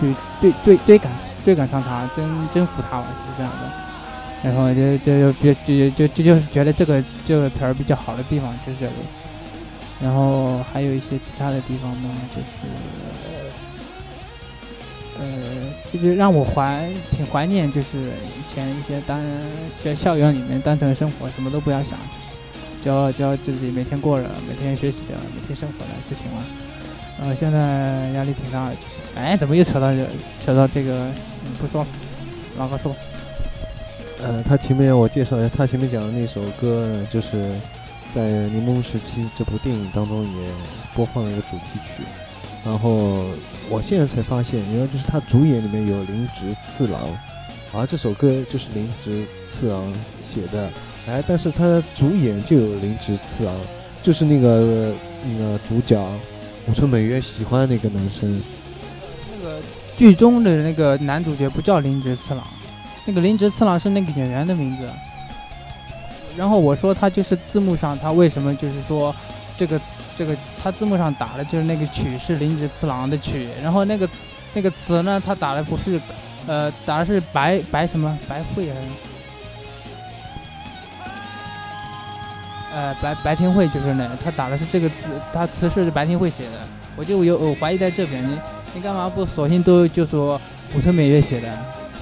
[0.00, 1.12] 去追追追赶
[1.44, 3.84] 追赶上他，征征服他了，就是这样的。
[4.42, 8.92] 然后就就就就就就就是觉得这个这个词儿比较好的地方就是这里。
[10.04, 12.68] 然后还有一些其他的地方呢，就是
[15.18, 15.24] 呃，
[15.90, 19.24] 就是让我怀挺怀念，就是以前一些单
[19.82, 22.26] 学校园里面单纯生活，什么都不要想，就是
[22.82, 26.44] 只要只要自己每天过着，每天学习着，每天生活着就行了。
[27.18, 28.94] 然后现在压力挺大的，就是。
[29.16, 30.06] 哎，怎么又扯到这？
[30.44, 31.08] 扯到这个，
[31.58, 31.88] 不说了，
[32.58, 32.98] 老哥说吧。
[34.22, 37.54] 呃，他前面我介绍一下，他前面讲的那首歌，就是
[38.14, 40.48] 在《柠檬时期》这部电影当中也
[40.94, 42.04] 播放了一个主题曲。
[42.64, 43.26] 然后
[43.68, 47.00] 我现在才发现，原来就是他主演里面有林直次郎，
[47.72, 50.70] 而这首歌就是林直次郎写的。
[51.06, 53.52] 哎，但是他主演就有林直次郎，
[54.00, 56.00] 就是那个那个主角
[56.68, 58.40] 武村美月喜欢那个男生。
[59.30, 59.60] 那个
[59.96, 62.42] 剧中的那个男主角不叫林直次郎，
[63.04, 64.88] 那个林直次郎是那个演员的名字。
[66.36, 69.14] 然后我说他就是字幕上他为什么就是说
[69.56, 69.80] 这个
[70.16, 74.14] 这个他字幕上打的就是那个曲是林直次郎的曲，然后那个词
[74.52, 76.00] 那个词呢他打的不是
[76.46, 78.86] 呃打的是白白什么白慧还是
[82.74, 86.58] 呃白白天慧就是那他打的是这个字他词是白天慧写的，
[86.96, 88.38] 我就有我怀疑在这边你。
[88.76, 90.40] 你干嘛不索性都就说
[90.74, 91.48] 武村美月写的，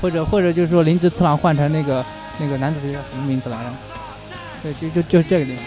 [0.00, 2.02] 或者或者就是说林直次郎换成那个
[2.38, 3.91] 那个男主角叫什么名字来着？
[4.62, 5.64] 对，就就就这个地方。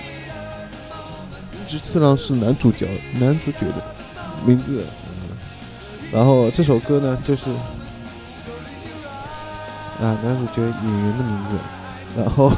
[1.51, 2.87] 林直次郎是男主角，
[3.19, 3.83] 男主角的
[4.45, 4.85] 名字。
[6.11, 7.49] 然后这首歌呢，就是
[9.99, 11.57] 啊，男主角演员的名字。
[12.17, 12.53] 然后，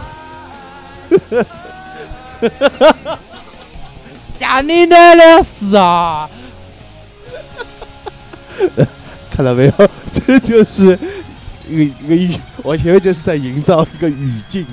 [4.38, 6.30] 家里奶奶是啊。
[9.32, 9.74] 看到没有？
[10.14, 11.00] 这就是
[11.68, 14.68] 一个一个语，我前面就是在营造一个语境。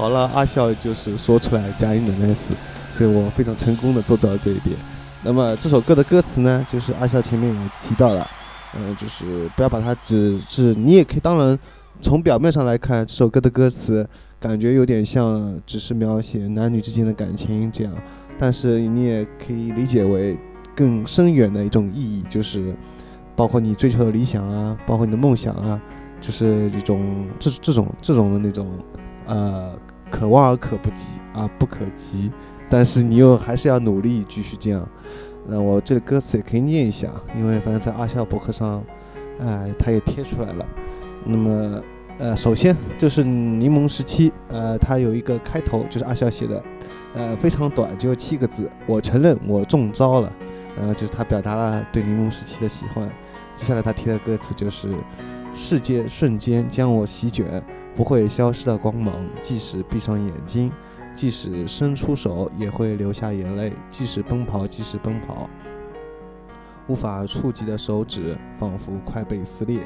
[0.00, 2.52] 好了，阿笑就是说出来佳音的 nice，，
[2.90, 4.74] 所以我非常成功的做到了这一点。
[5.22, 8.26] 那么这首歌的歌词呢，就是阿笑前面也提到了，
[8.74, 11.58] 嗯，就是不要把它只是你也可以，当然
[12.00, 14.08] 从表面上来看，这首歌的歌词
[14.40, 17.92] 感觉有点像只是描写男女之间的感情这样，
[18.38, 20.34] 但是你也可以理解为
[20.74, 22.74] 更深远的一种意义，就是
[23.36, 25.78] 包括你追求的理想啊，包括你的梦想啊，
[26.22, 28.66] 就是一种这这种这种的那种
[29.26, 29.78] 呃
[30.10, 32.30] 可望而可不及啊，不可及，
[32.68, 34.86] 但是你又还是要努力继续这样。
[35.46, 38.84] 那我这个歌词也可以念一下，因为反正在阿笑博客上，
[39.40, 40.66] 哎，他也贴出来了。
[41.24, 41.82] 那么，
[42.18, 46.62] 呃，首先就是柠檬时期，呃，它有一个开头，就是阿笑写的，
[47.14, 48.70] 呃，非常短，只有七个字。
[48.86, 50.32] 我承认我中招了，
[50.76, 53.10] 呃，就是他表达了对柠檬时期的喜欢。
[53.56, 54.94] 接下来他贴的歌词就是：
[55.52, 57.62] 世界瞬间将我席卷，
[57.94, 60.72] 不会消失的光芒，即使闭上眼睛。
[61.16, 65.50] 即使伸出手也会流下眼泪，即使奔跑，即使奔跑，
[66.86, 69.80] 无法触及的手指仿佛快被撕裂。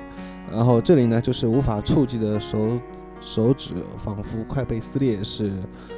[0.52, 2.78] 然后这里呢，就是无法触及的手
[3.20, 5.50] 手指仿佛快被撕裂，是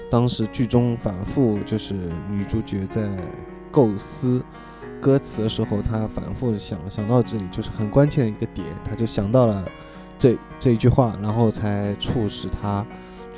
[0.08, 1.94] 当时剧中反复就是
[2.30, 3.06] 女主角在
[3.70, 4.40] 构思
[5.00, 9.68] 歌词的时候，她反复想想到这里，就是很关键的一个点，她就想到了
[10.18, 12.84] 这这一句话，然后才促使他。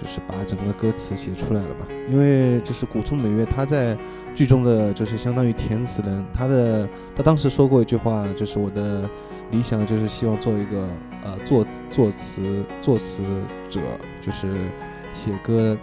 [0.00, 3.98] 就是把整个歌词写出来了吧，因为就是古村美月，她在
[4.32, 9.10] 剧中的就是相当于填词人，她的她当时说过一句话，就是我的
[9.50, 10.86] 理想就是希望做一个
[11.24, 13.22] 呃作作词作词
[13.68, 13.80] 者，
[14.20, 14.68] 就是
[15.12, 15.76] 写歌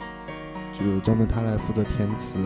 [0.72, 2.40] 就专门他来负责填词，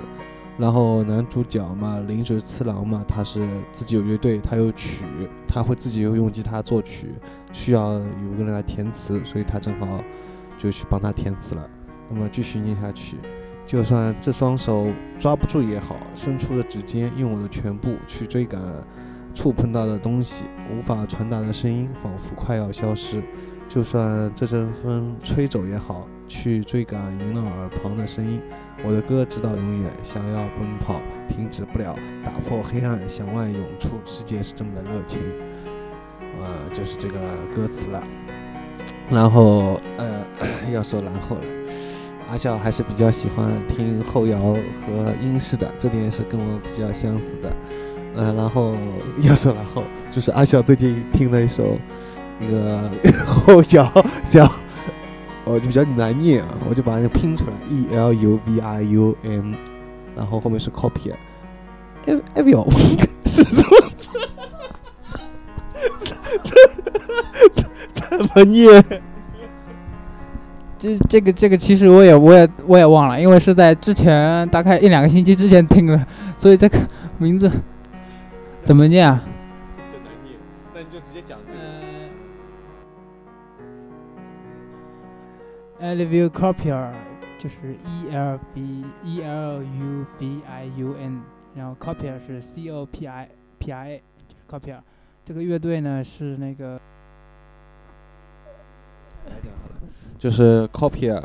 [0.59, 5.05] 然后男主角嘛，临时次郎嘛，他是自己有乐队，他有曲，
[5.47, 7.07] 他会自己又用吉他作曲，
[7.51, 10.03] 需要有个人来填词，所以他正好。
[10.61, 11.69] 就去帮他填词了。
[12.09, 13.15] 那么继续念下去，
[13.65, 18.61] 就算这双手抓不住也好，伸出的指尖用我的全部去追赶
[19.33, 23.23] 触碰到的东西，无法传达的声音仿佛快要消失。
[23.69, 28.39] 就算这阵风吹走也好，去追赶萦绕耳旁的声音。
[28.85, 33.99] 我的歌直到永远，想要奔跑，停止不了，打破黑暗，向外涌出。
[34.05, 35.19] 世界是这么的热情。
[36.41, 37.19] 呃，就是这个
[37.53, 38.01] 歌词了。
[39.09, 40.23] 然后，呃，
[40.71, 41.41] 要说然后了，
[42.29, 47.51] 阿笑还是比较喜欢听后摇和英式的，这点是跟我比较相似的。
[48.15, 48.75] 呃，然后
[49.21, 51.77] 要说然后，就是阿笑最近听了一首
[52.39, 52.89] 一个
[53.25, 53.91] 后摇，
[54.23, 54.49] 叫，
[55.51, 59.53] 我就比较难念啊，我就把那个拼出来，E L U V I U M，
[60.15, 61.15] 然后后面是 copy，e
[62.35, 62.65] v i
[63.25, 64.11] 是怎么怎
[67.51, 68.83] 怎怎么念？
[70.77, 76.05] 这这个这个其实我也我也我也忘了，因为是在之前大概一两个星期之前听的，
[76.37, 76.77] 所以这个
[77.17, 77.51] 名字
[78.61, 79.21] 怎么念啊？
[85.81, 86.91] E l v i u Copier
[87.37, 88.61] 就是 E L V
[89.05, 91.21] E L U V I U N，
[91.55, 94.81] 然后 Copier 是 C O P I P I A，就是 Copier。
[95.23, 96.77] 这个乐队呢是那个。
[100.17, 101.23] 就是 Copier，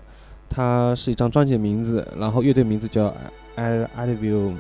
[0.49, 3.13] 它是一张专辑的名字，然后乐队名字叫
[3.57, 4.55] I I Love You，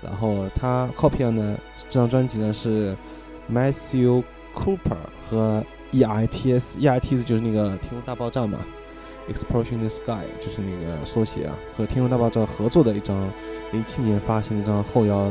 [0.00, 2.96] 然后它 Copier 呢，这张专辑呢是
[3.52, 4.22] Matthew
[4.54, 8.60] Cooper 和 E I T S，E I T S 就是那个天空大爆炸嘛
[9.32, 13.30] ，Explosion in the Sky 就是那个缩写啊，和天空大爆炸合作的一张
[13.72, 15.30] 零七年发行的一张后摇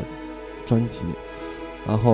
[0.66, 1.06] 专辑。
[1.88, 2.14] 然后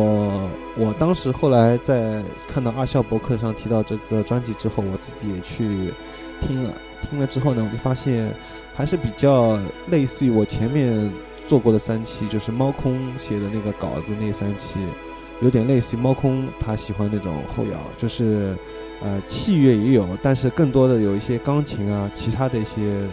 [0.78, 5.94] 我当时后来在看到阿笑博客上提到这个专辑之后，我自己也去
[6.42, 6.74] 听了。
[7.02, 8.34] 听了之后呢，我就发现
[8.74, 9.60] 还是比较
[9.90, 11.12] 类似于我前面
[11.46, 14.80] 做过的三期，就是猫空写的那个稿子那三期，
[15.42, 18.56] 有点类似于猫空他喜欢那种后摇，就是
[19.02, 23.08] 呃器乐也有，但是更多的有一些钢琴啊，其他的一些。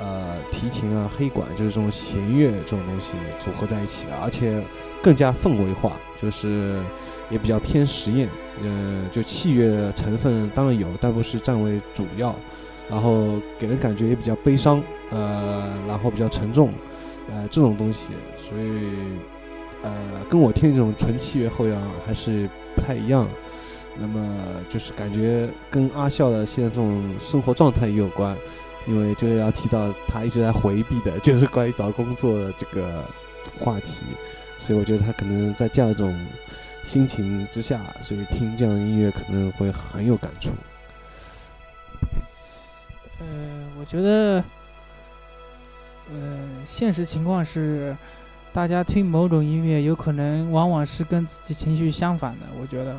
[0.00, 4.62] 呃，提琴啊，黑管就是这种弦乐这种东西组合在一起的，而且
[5.02, 6.80] 更加氛围化，就是
[7.28, 8.28] 也比较偏实验。
[8.62, 12.32] 呃，就器乐成分当然有，但不是占为主要。
[12.88, 16.72] 然后给人感觉也比较悲伤，呃，然后比较沉重，
[17.28, 19.18] 呃，这种东西，所以
[19.82, 19.92] 呃，
[20.30, 23.28] 跟我听这种纯器乐后摇还是不太一样。
[23.98, 24.36] 那么
[24.68, 28.36] 就是感觉跟阿笑的现在这种生活状态也有关。
[28.86, 33.04] 因为就要提到他一直在回避的，就是关于找工作的这个
[33.60, 34.02] 话题，
[34.58, 36.18] 所以我觉得他可能在这样一种
[36.84, 40.52] 心情之下，所以听这样的音乐可能会很有感触。
[43.20, 43.26] 呃，
[43.78, 44.42] 我觉得，
[46.10, 47.94] 呃，现实情况是，
[48.54, 52.46] 大家听某种音乐，有可能往往是跟自己情绪相反的。
[52.58, 52.98] 我觉得，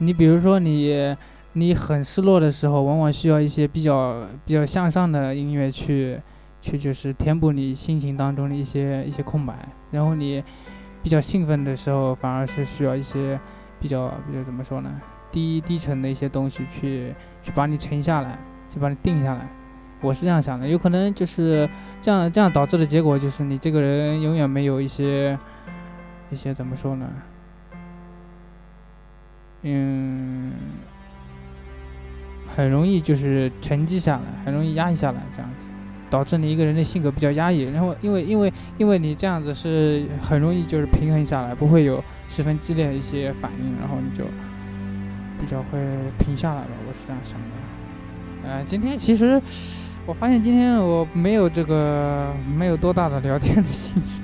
[0.00, 1.16] 你比如说你。
[1.54, 6.16] 你很失落的时候，往往需要一些比较比较向上的音乐去
[6.62, 9.68] 去就是填补你心情当中的一些一些空白。
[9.90, 10.44] 然后你
[11.02, 13.36] 比较兴奋的时候，反而是需要一些
[13.80, 15.00] 比较比较怎么说呢？
[15.32, 18.38] 低低沉的一些东西去去把你沉下来，
[18.72, 19.48] 去把你定下来。
[20.00, 21.68] 我是这样想的，有可能就是
[22.00, 25.36] 这样这样导致的结果就是你这个人永远没有一些
[26.30, 27.10] 一些怎么说呢？
[29.62, 30.52] 嗯，
[32.56, 35.68] 很容易就是沉积下来，很容易压抑下来，这样子，
[36.08, 37.60] 导致你一个人的性格比较压抑。
[37.62, 44.24] 然后因为因为因为你这样子是很容易就是平衡下来，不会有十分激烈的一些反应，然后你就
[45.38, 45.78] 比较会
[46.18, 46.70] 平下来吧。
[46.88, 48.48] 我是这样想的。
[48.48, 49.40] 呃，今天其实
[50.06, 54.22] 我发现今天我没有这个没有多大的聊天的兴趣。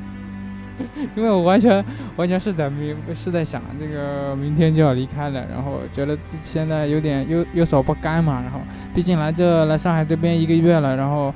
[1.17, 1.85] 因为我完全
[2.17, 8.61] 完全是在明是在想这个明天就要离开了，然后觉得自己现在有点有有所不甘嘛，然后
[8.95, 11.33] 毕竟来这来上海这边一个月了，然后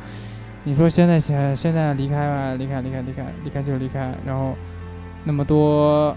[0.65, 4.55] 你说现在现现在离开吧，离开离开离开离开就离开，然后
[5.25, 6.17] 那么多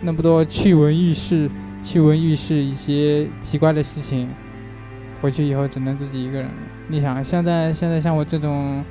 [0.00, 1.48] 那么多趣闻轶事
[1.82, 4.28] 趣闻轶事一些奇怪的事情，
[5.22, 6.48] 回去以后只能自己一个人。
[6.88, 8.84] 你想现在现在像我这种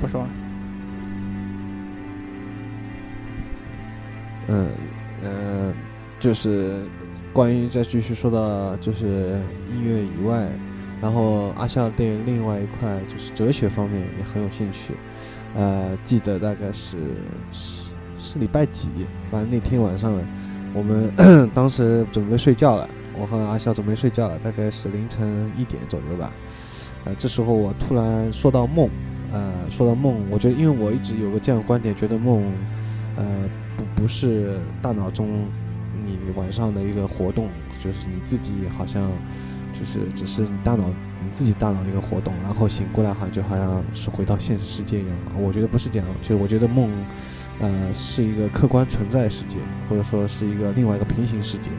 [0.00, 0.28] 不说了。
[4.48, 4.68] 嗯，
[5.24, 5.72] 呃，
[6.20, 6.84] 就是
[7.32, 10.48] 关于再继续说到就是音乐以外，
[11.02, 14.94] 然后阿笑对另外一块就是哲学方面也很有兴趣。
[15.56, 16.96] 呃，记得大概是
[17.50, 17.82] 是
[18.20, 18.88] 是礼拜几，
[19.30, 20.12] 反正那天晚上
[20.72, 21.10] 我们
[21.52, 22.88] 当时准备睡觉了，
[23.18, 26.32] 我和阿笑准备睡觉了，大概是凌晨一点左右吧。
[27.04, 28.88] 呃，这时候我突然说到梦，
[29.32, 32.44] 呃，说到梦，我觉得因为我一直有个这样的观点，觉得梦，
[33.16, 33.24] 呃。
[33.96, 35.46] 不是大脑中
[36.04, 39.10] 你晚上的一个活动，就是你自己好像
[39.72, 40.84] 就是只是你大脑
[41.24, 45.16] 你自己大脑的一个活动，然后醒过来好像就好像是回到现实世界一样。
[45.36, 46.90] 我觉得不是这样，就我觉得梦，
[47.58, 51.70] 呃，是一个客观存在的世界，或者说是一个另外一个平行世界。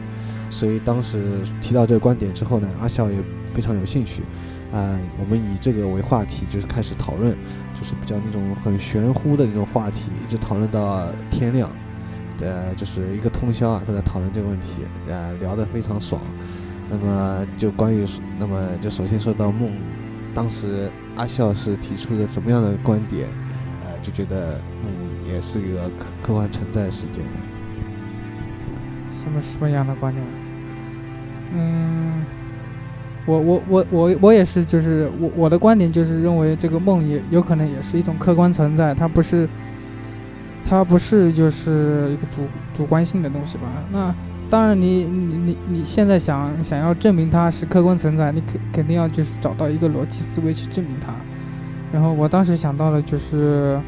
[0.50, 3.16] 所以当时提到这个观点之后呢，阿笑也
[3.54, 4.22] 非常有兴趣。
[4.72, 7.34] 啊，我们以这个为话题，就是开始讨论，
[7.74, 11.70] 就是比较那种很玄乎的那种话题，一直讨论到天亮。
[12.40, 16.20] 呃，就是一个通宵啊，都在讨论这个问题，呃，聊得非常爽。
[16.90, 18.04] 那么就关于，
[18.38, 19.72] 那么就首先说到梦，
[20.32, 23.26] 当时阿笑是提出的什么样的观点？
[23.84, 24.90] 呃，就觉得梦
[25.26, 27.20] 也是一个客客观存在的世界。
[29.22, 30.24] 什么什么样的观点？
[31.54, 32.24] 嗯，
[33.26, 39.48] 我我我我我也是，就是我我的观点就是认为这个梦也有可能也是一种客观存在，它不是。
[40.68, 42.42] 它不是就是一个主
[42.76, 43.64] 主观性的东西吧？
[43.90, 44.14] 那
[44.50, 51.08] 当然，你你你你现在想想要证明它是客观存在，你肯肯定要就是找到一个逻辑思维去证明它。
[51.90, 53.80] 然后我当时想到了就是，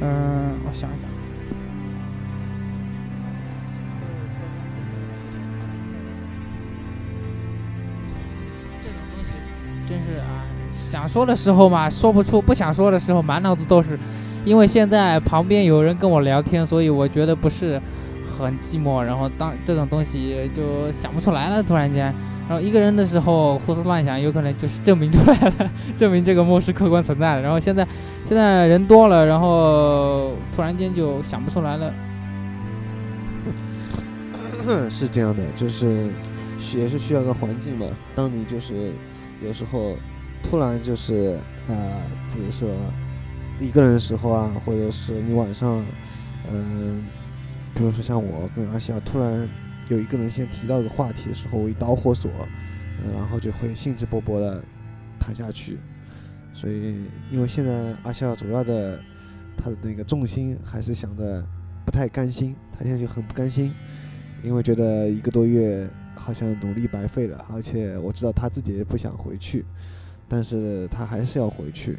[0.00, 1.08] 嗯，我想一想，
[8.82, 9.30] 这种东西
[9.86, 13.96] 真是啊，想说的时候嘛说不出，不想说的时候满脑子都是。
[14.46, 17.82] 因为现在旁边有人跟我聊天，所以我觉得不是
[18.38, 19.02] 很寂寞。
[19.02, 22.04] 然后当这种东西就想不出来了，突然间，
[22.48, 27.42] 然后一个人的时候胡思乱想，有可能就是证明出来了， 证明这个梦是客观存在的。
[27.42, 27.84] 然后现在
[28.24, 31.92] 现在人多了，然后突然间就想不出来了。
[34.88, 36.08] 是这样的，就是
[36.76, 37.86] 也是需要个环境嘛。
[38.14, 38.92] 当你就是
[39.44, 39.96] 有时候
[40.48, 41.36] 突然就是
[41.66, 41.74] 呃，
[42.32, 42.68] 比如说。
[43.58, 45.84] 一个人的时候啊，或者是你晚上，
[46.52, 47.04] 嗯，
[47.74, 49.48] 比如说像我跟阿笑，突然
[49.88, 52.30] 有一个人先提到一个话题的时候，我一导火索，
[53.14, 54.62] 然后就会兴致勃勃的
[55.18, 55.78] 谈下去。
[56.52, 56.96] 所以，
[57.30, 59.00] 因为现在阿笑主要的
[59.56, 61.42] 他的那个重心还是想着
[61.84, 63.72] 不太甘心，他现在就很不甘心，
[64.42, 69.64] 因为觉得一个多月好像努力白费了，而且我知道他自己也不想回去，
[70.28, 71.98] 但是他还是要回去。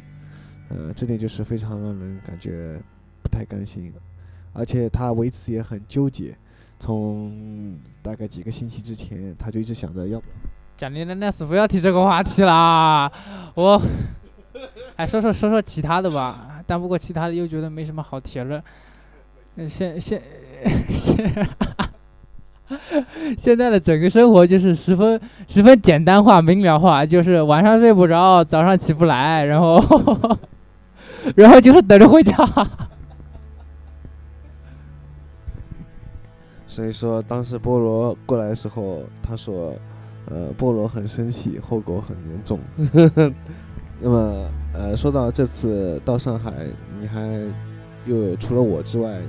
[0.68, 2.80] 呃，这点就是非常让人感觉
[3.22, 3.92] 不太甘心，
[4.52, 6.36] 而且他为此也很纠结。
[6.80, 10.22] 从大概几个星期之前，他就一直想着要。
[10.76, 13.10] 讲你奶奶是不要提这个话题啦，
[13.54, 13.82] 我，
[14.94, 16.62] 哎，说说说说其他的吧。
[16.66, 18.62] 但不过其他的又觉得没什么好提了。
[19.66, 20.00] 现现
[20.88, 21.46] 现，
[23.36, 29.82] 现在的整个生活就是十分十分简单化、明了化，就是晚上睡不着，早上起不来，然后。
[31.36, 32.36] 然后就是等着回家。
[36.66, 39.74] 所以说，当时菠萝过来的时候，他说
[40.30, 42.60] ：“呃，菠萝很生气，后果很严重。
[44.00, 46.52] 那么，呃，说到这次到上海，
[47.00, 47.20] 你还
[48.06, 49.20] 又有除了我之外，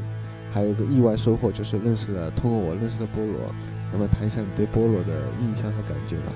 [0.54, 3.40] 还有一个意外收获，就是认识了，通过我认识了菠萝。
[3.92, 6.34] 那么，谈一下你对菠萝的印象和感觉吧。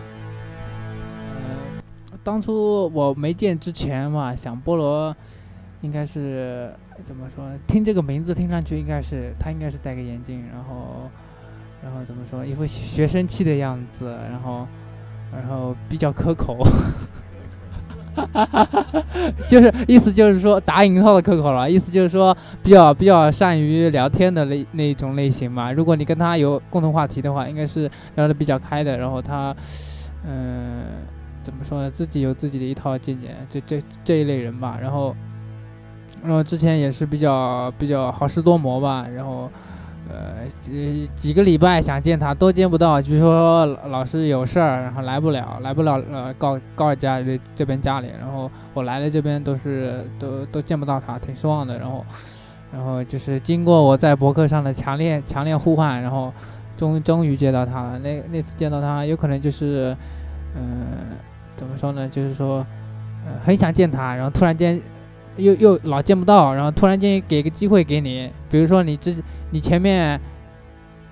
[1.36, 5.16] 呃，当初我没见之前嘛，想菠萝
[5.84, 6.74] 应该是
[7.04, 7.46] 怎么说？
[7.68, 11.10] 听这个名字听上去应该是他应该是戴个眼镜，然后
[11.84, 12.44] 然后怎么说？
[12.44, 14.66] 一副学生气的样子，然后
[15.32, 16.58] 然后比较可口。
[19.50, 25.72] 就是意思就是说打引号的可口了，意思就是说比较比较善于聊天的那那种类型嘛。
[25.72, 28.96] 如果你跟他有共同话题的话，应该是聊得比较开的。
[29.00, 29.56] 然后他，
[30.28, 30.86] 嗯，
[31.42, 31.90] 怎么说呢？
[31.90, 34.78] 自己有自己的一套见解，这这这一类人吧。
[34.80, 35.16] 然后，
[36.24, 39.06] 然后之前也是比较比较好事多磨吧。
[39.14, 39.50] 然后。
[40.10, 51.80] 呃，几几个礼拜想见他都见不到，据说老是有事儿，然后来不了，来不了，呃，告告家里这边家里，然后我来了这边都是都都见不到他，挺失望的。
[51.80, 52.06] 然后，
[52.72, 56.32] 然后就是经过我在博客上的强烈强烈呼唤，然后
[56.76, 57.98] 终终于见到他了。
[58.00, 59.96] 那那次见到他，有可能就是，
[60.54, 60.86] 嗯，
[61.56, 62.08] 怎么说呢？
[62.10, 62.58] 就是说，
[63.26, 64.80] 呃，很想见他，然后突然间。
[65.38, 69.16] 又又老见不到，然后突然间给个机会给你，比如说你之
[69.52, 70.20] 你前面，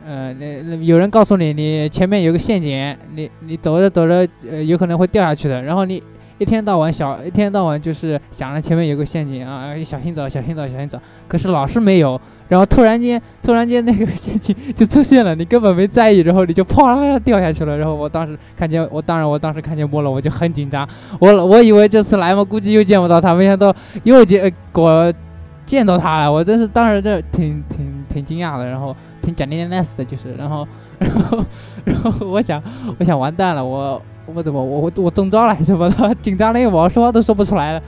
[0.06, 6.02] 呃，那那有人告诉你你前面有个陷阱，你你走着走着，呃，有可能会掉下去的，然后你。
[6.42, 11.00] 一天到晚小，一天到晚就是想着前面有个陷阱啊，小心走，小心走，小心走。
[11.28, 17.78] 可是老是没有，然后突然间，突然间那个 陷阱就出现了，你根本没在意，然后你就啪啦掉下去了。
[17.78, 20.90] 然后我当时看见，我当然我当时看见波了，我就很紧张。
[21.20, 23.72] 我我以为这次来嘛，估计又见不到他，没想到
[24.02, 25.14] 又见我
[25.68, 26.32] 见到他了。
[26.32, 30.68] 我真是当时这挺挺挺惊讶的，然后挺讲念 nice 的，就是，然后
[30.98, 31.46] 然后
[31.86, 32.60] 然后我想
[32.98, 34.02] 我想完蛋了，我。
[34.36, 37.84] 我怎么我我中招了什么的，紧张的我说话都说不出来了。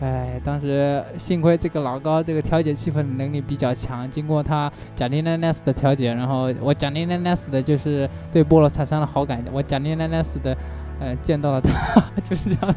[0.00, 10.56] 哎，当时幸亏这个老高这个调节气氛的能力比较强，经过他奖励奶奶斯的调节，然后我奖励奶奶斯的就是对菠萝产生了好感，我奖励奶奶斯的
[10.98, 12.74] 呃见到了他，就是这样。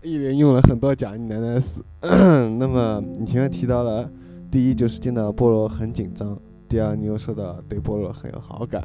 [0.00, 1.84] 一连用了很多奖励奶奶斯。
[2.00, 4.08] 那么你前面提到了，
[4.50, 8.82] 第一就是见到菠萝很紧张，第二你又说到对菠萝很有好感。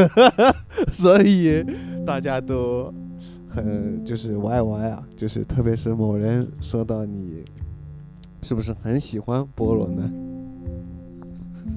[0.92, 1.64] 所以
[2.06, 2.92] 大家都
[3.48, 7.44] 很就是歪歪啊，就是特别是某人说到你
[8.42, 10.10] 是不是很喜欢菠萝呢？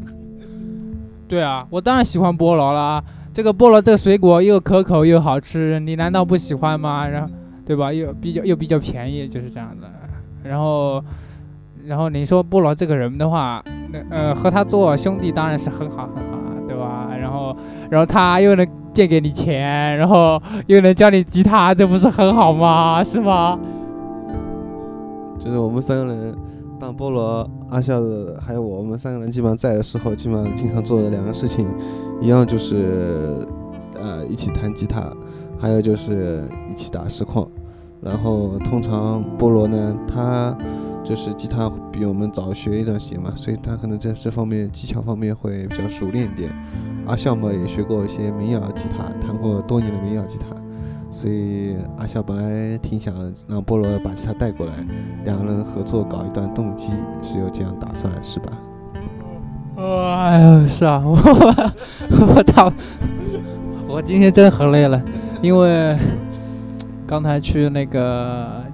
[1.28, 3.04] 对啊，我当然喜欢菠萝啦。
[3.34, 7.06] 这个菠萝这个水果又可口又好吃，你难道不喜欢吗？
[7.08, 7.34] 然后
[7.66, 7.92] 对吧？
[7.92, 9.92] 又比较又比较便宜，就是这样的。
[10.44, 11.04] 然后
[11.86, 13.62] 然后你说菠萝这个人的话，
[13.92, 16.45] 那呃和他做兄弟当然是很好很好。
[17.90, 23.04] 然后，然后他又能借给你钱，然后又能教你吉他，这不是很好吗？
[23.04, 23.60] 是吗？
[25.38, 26.36] 就是我们三个人，
[26.80, 31.68] 当菠萝、阿笑的，还有我，我们三个人基本上在的时候，基本上经常做的两个事情，
[32.22, 33.38] 一样就是，
[33.96, 35.12] 呃，一起弹吉他，
[35.60, 37.48] 还有就是一起打实况。
[38.02, 40.56] 然后通常菠萝呢，他。
[41.06, 46.50] 就是吉他比我们早学一段时间嘛，所以他可能在这方面技巧方面会比较熟练一点。
[47.06, 50.48] 阿笑嘛也学过一些民谣吉他，弹过多年的民谣吉他，
[51.12, 53.14] 所以阿笑本来挺想
[53.48, 54.74] 让菠萝把吉他带过来，
[55.24, 56.92] 两个人合作搞一段动机，
[57.22, 58.52] 是有这样打算是吧？
[59.78, 61.16] 哎呀，是啊， 我
[62.36, 62.72] 我操，
[63.88, 65.02] 我今天真的很累了，
[65.42, 65.98] 因为
[67.06, 68.65] 刚才去那个。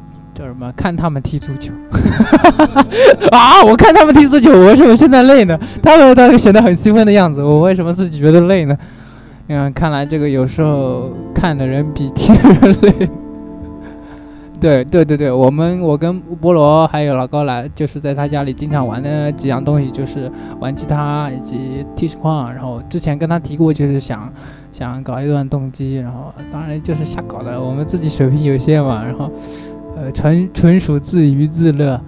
[0.51, 0.71] 叫什么？
[0.75, 1.71] 看他们踢足球
[3.31, 3.63] 啊！
[3.63, 5.57] 我看他们踢足球，我为什么现在累呢？
[5.81, 8.77] 他们倒是显得很兴奋的样子，我为什么自己觉得累呢？
[9.47, 13.09] 嗯，看来这个有时候看的人比踢的人累。
[14.61, 22.53] 对对对对，我们我跟菠萝还有老高来，就是在他家里经常玩的几样东西，就是玩吉他以及踢实况。
[22.53, 24.31] 然后之前跟他提过，就是想
[24.71, 29.31] 想搞一段动机，然后当然就是瞎搞的，我们自己水平有限嘛，然后。
[30.01, 32.01] 呃，纯纯属自娱自乐，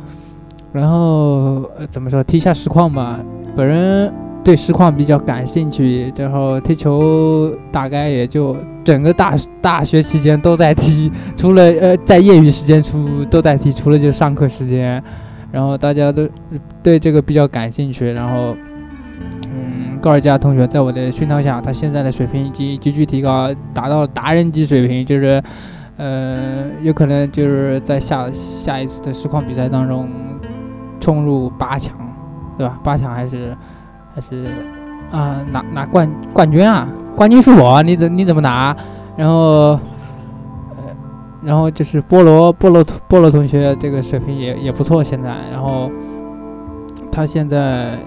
[0.72, 3.20] 然后呃怎么说踢下实况吧。
[3.56, 4.12] 本人
[4.44, 15.02] 对实况比较感兴趣，然后踢球大概也就整个大大学期间都在踢，除了呃在业余时间出都在踢，除了就上课时间。
[15.52, 16.28] 然后大家都
[16.82, 18.56] 对这个比较感兴趣，然后
[19.54, 25.40] 嗯，高尔加同学在我的熏陶下，他现在的水平已经急剧提高，达到了达人级水平，就是。
[26.04, 30.10] 呃，有可能就是在下下一次的实况比赛当中
[31.00, 31.96] 冲入八强，
[32.58, 32.78] 对吧？
[32.84, 33.56] 八强还是
[34.14, 34.48] 还是
[35.12, 36.86] 啊拿拿冠冠军啊？
[37.16, 38.76] 冠军是我，你怎你怎么拿？
[39.16, 39.80] 然后，
[40.76, 40.92] 呃，
[41.42, 45.90] 然后就是菠萝菠萝菠萝同学这个水平也也不错，现在，然后
[47.10, 47.98] 他现在，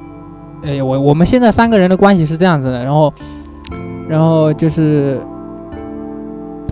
[0.62, 3.10] 哎，我我们现在三个人的关系是这样子的，然后，
[4.06, 5.18] 然后就是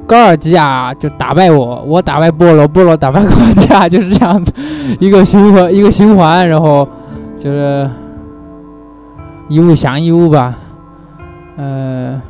[0.06, 4.52] 高尔基亚就打败我，我打败菠萝，菠萝打败高尔基亚，就是这样子
[5.00, 6.86] 一个循环一个循环，然后
[7.38, 7.90] 就是
[9.48, 10.56] 一物降一物吧，
[11.56, 12.20] 呃。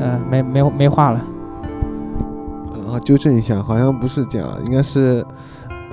[0.00, 1.20] 嗯，没没没话了。
[2.88, 5.26] 啊，纠正一下，好像不是这样，应该是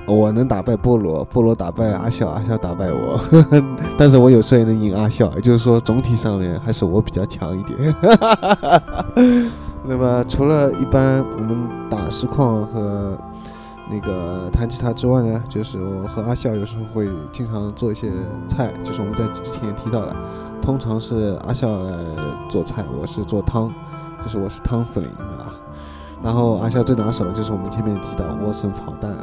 [0.06, 3.18] 我能打败菠萝，菠萝打败阿笑，阿笑打败我。
[3.98, 7.76] 但是我有时候也能赢阿笑，也就是说总体上面还是我比较强一点。
[9.88, 13.16] 那么除了一般我们打实况和
[13.88, 18.10] 那个弹吉他之外呢，就是我和阿笑有时候会经常做一些
[18.48, 20.14] 菜，就是我们在之前也提到了，
[20.60, 21.92] 通常是阿笑来
[22.50, 23.72] 做菜，我是做汤。
[24.22, 25.52] 就是我是汤司令，对吧？
[26.24, 29.14] 然后阿笑最拿手的就是我们前面提到莴笋炒蛋，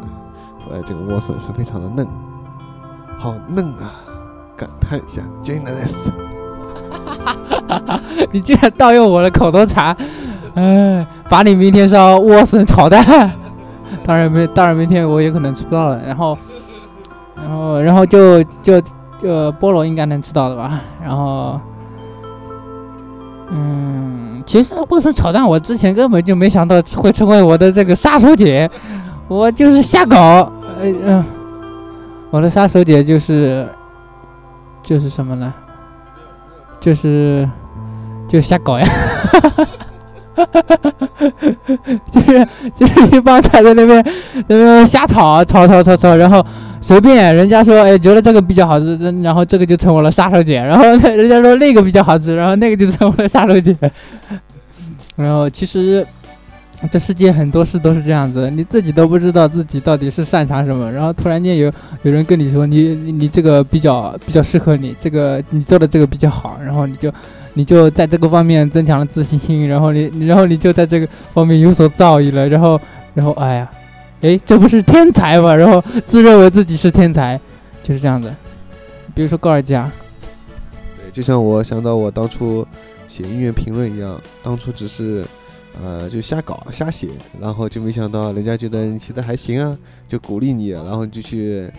[0.72, 2.08] 呃，这个莴笋是非常的嫩，
[3.18, 3.92] 好嫩啊！
[4.56, 6.12] 感叹一下 g e n e r o u s
[8.32, 9.98] 你居然盗用我的口头禅，
[10.56, 13.04] 哎，罚你明天烧莴笋炒蛋。
[14.06, 16.02] 当然没，当然明天我也可能吃不到了。
[16.06, 16.38] 然后，
[17.36, 18.82] 然后，然后就就
[19.22, 20.82] 就菠萝应该能吃到的吧？
[21.04, 21.60] 然后，
[23.50, 24.44] 嗯。
[24.46, 28.70] 其实莴笋炒蛋，我之前根本就没想到会成为我的这个杀手锏，
[29.30, 30.52] 我就是瞎搞。
[30.82, 31.24] 嗯，
[32.30, 33.66] 我的杀手锏就是
[34.84, 35.54] 就是什么呢？
[36.82, 37.50] 就是
[38.28, 38.86] 就瞎搞呀，
[42.12, 44.06] 就是就是一帮菜在那边
[44.48, 46.46] 那边瞎炒炒炒炒炒，然后。
[46.86, 50.62] 随便，人家说，哎，觉得这个比较好吃，然后这个就成为了杀手锏。
[50.62, 53.74] 然后人家说那个比较好吃，然后那个就成为了杀手锏。
[55.16, 56.06] 然后其实
[56.92, 61.72] 这世界很多事都是这样子，你自己都不知道自己到底是擅长什么，然后突然间有
[62.02, 67.10] 有人跟你说，你你这个比较比较适合你，这个你做的这个比较好，然后你就
[67.54, 72.80] 你就在这个方面增强了自信心， 然后你然后你就在这个方面有所造诣了，然后
[73.14, 73.72] 然后哎呀。
[74.22, 75.54] 哎，这不是天才吗？
[75.54, 77.38] 然后自认为自己是天才，
[77.84, 78.34] 就是这样子。
[79.14, 79.92] 比如说高尔基啊
[80.98, 82.66] 对，就像我想到我当初
[83.06, 85.26] 写音乐评论一样，当初只是
[85.84, 89.78] 呃就瞎搞瞎写，然后就没想到人家觉得你写的还行啊，
[90.08, 91.70] 就鼓励你，然后就去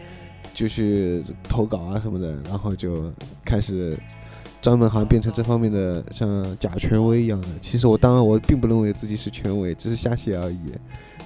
[0.53, 3.11] 就去投稿啊什么的，然后就
[3.43, 3.99] 开始
[4.65, 7.49] 专门好像变成这方面的像假权威一样的。
[7.61, 10.59] 其实我当然我并不认为自己是权威，只是瞎写而已。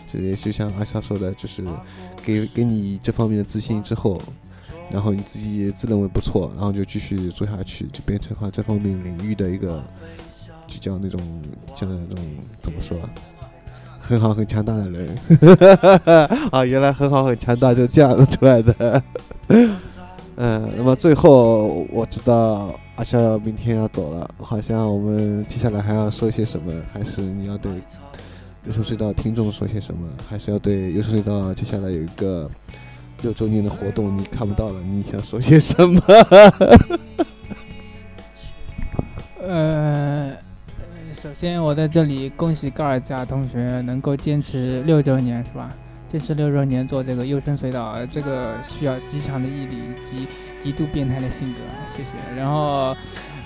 [0.09, 1.63] 这也就像阿笑说的，就是
[2.21, 4.21] 给给你这方面的自信之后，
[4.91, 9.85] 然后你自己自认为不错，然后就继续做下去，就变成哈这方面领域的一个，
[10.67, 11.21] 就叫那种
[11.77, 12.25] 叫那种
[12.61, 12.99] 怎么说，
[14.01, 15.17] 很好很强大的人。
[16.51, 19.01] 啊，原来很好很强大就这样出来的。
[20.41, 26.73] 嗯，那么最后我知道阿笑明天要走了，好像我们接下来还要说些什么？
[26.93, 27.73] 还是你要对？
[28.67, 30.09] 优秀隧道听众说些什么？
[30.29, 32.49] 还是要对优秀隧道接下来有一个
[33.23, 36.01] 六周年的活动，你看不到了，你想说些什么？
[39.41, 40.37] 呃，
[41.13, 45.75] 首先我在这里恭喜高尔加同学能够坚持六周年，是吧？
[46.09, 50.27] 坚持六周年做这个优生隧道，这个需要极强的毅力以及
[50.59, 52.11] 极度变态的性格，谢谢。
[52.37, 52.97] 然后，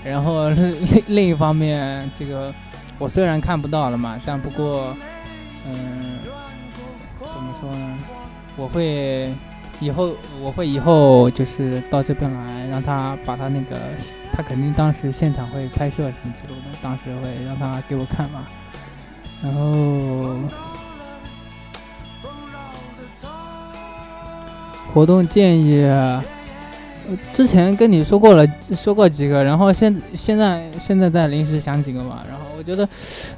[0.03, 2.53] 然后另另一方面，这个
[2.97, 4.95] 我虽然看不到了嘛，但不过。
[5.65, 6.19] 嗯，
[7.19, 7.97] 怎么说呢？
[8.57, 9.33] 我会
[9.79, 13.77] 以后，我会以后就是到这边来，让他把他那个，
[14.33, 18.45] 他肯定当时现场会拍摄什么之类的，当时会让他给我看嘛。
[19.41, 20.37] 然后
[24.93, 25.85] 活动建议，
[27.33, 32.21] 之前跟你说过了，说过几个，然后现现在现在再临时想几个嘛。
[32.29, 32.87] 然后我觉得，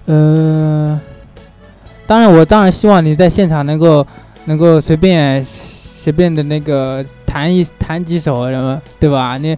[0.05, 0.99] 呃。
[2.07, 4.05] 当然，我当然希望你在现场能够，
[4.45, 9.39] 能够随便随便的那个弹一弹几首什么，对吧？
[9.39, 9.57] 你，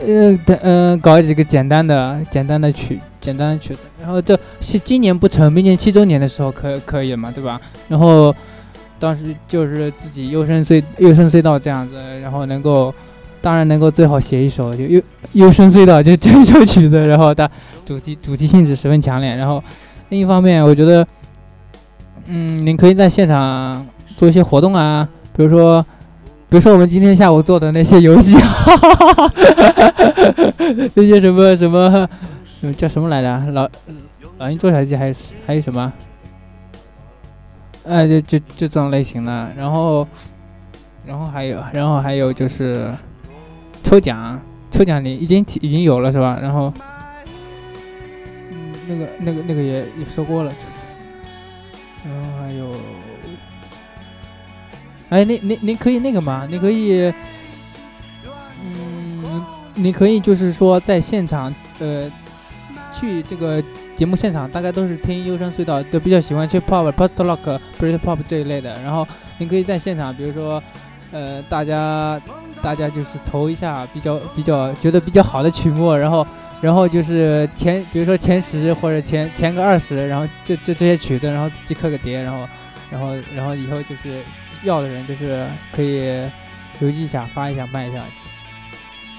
[0.00, 3.80] 呃，嗯，搞几个简单的简单的曲，简单的曲子。
[4.00, 7.60] 然后这是今年不成，明年七周年的时候可可以嘛，对吧？
[7.88, 8.34] 然后
[9.04, 12.92] 当时就是自己优生隧优生隧道这样子，然后能够，
[13.42, 15.02] 当然能够最好写一首就优
[15.34, 17.50] 优生隧道就这首曲子，然后它
[17.84, 19.34] 主题主题性质十分强烈。
[19.36, 19.62] 然后
[20.08, 21.06] 另一方面，我觉得。
[22.26, 23.86] 嗯，你可以在现场
[24.16, 25.84] 做一些活动啊，比如说，
[26.48, 28.38] 比如说我们今天下午做的那些游戏，
[30.94, 32.08] 那些什么什么，
[32.78, 33.52] 叫什么来着？
[33.52, 33.68] 老
[34.38, 35.92] 老鹰捉小鸡还是还有什么？
[37.84, 40.06] 哎，就就就这种类型的，然后
[41.04, 42.90] 然后还有然后还有就是
[43.82, 46.38] 抽奖，抽奖你已经已经有了是吧？
[46.40, 46.72] 然后
[48.50, 50.52] 嗯，那个那个那个也也说过了，
[52.04, 52.70] 然后还有。
[55.10, 56.46] 哎，你你你可以那个吗？
[56.50, 57.12] 你可以，
[58.64, 62.10] 嗯，你可以就是说在现场，呃，
[62.92, 63.62] 去这个
[63.96, 68.70] 节目现场，大概都是听优声隧道，都比较喜欢去 pop、post rock、brit pop 这一类的。
[68.82, 69.06] 然后
[69.38, 70.62] 你可以在现场，比如说，
[71.12, 72.20] 呃，大家
[72.62, 76.26] 大家就是投一下比较比较觉得比较好的曲目，然后
[76.60, 82.48] 然后就是前，比如说前十或者前前个二十，然后这这这些曲子，然后自己刻个碟，然后
[82.90, 84.22] 然后然后以后就是。
[84.62, 86.06] 要的人就是可以
[86.80, 88.02] 邮寄一下、发一下、卖一下。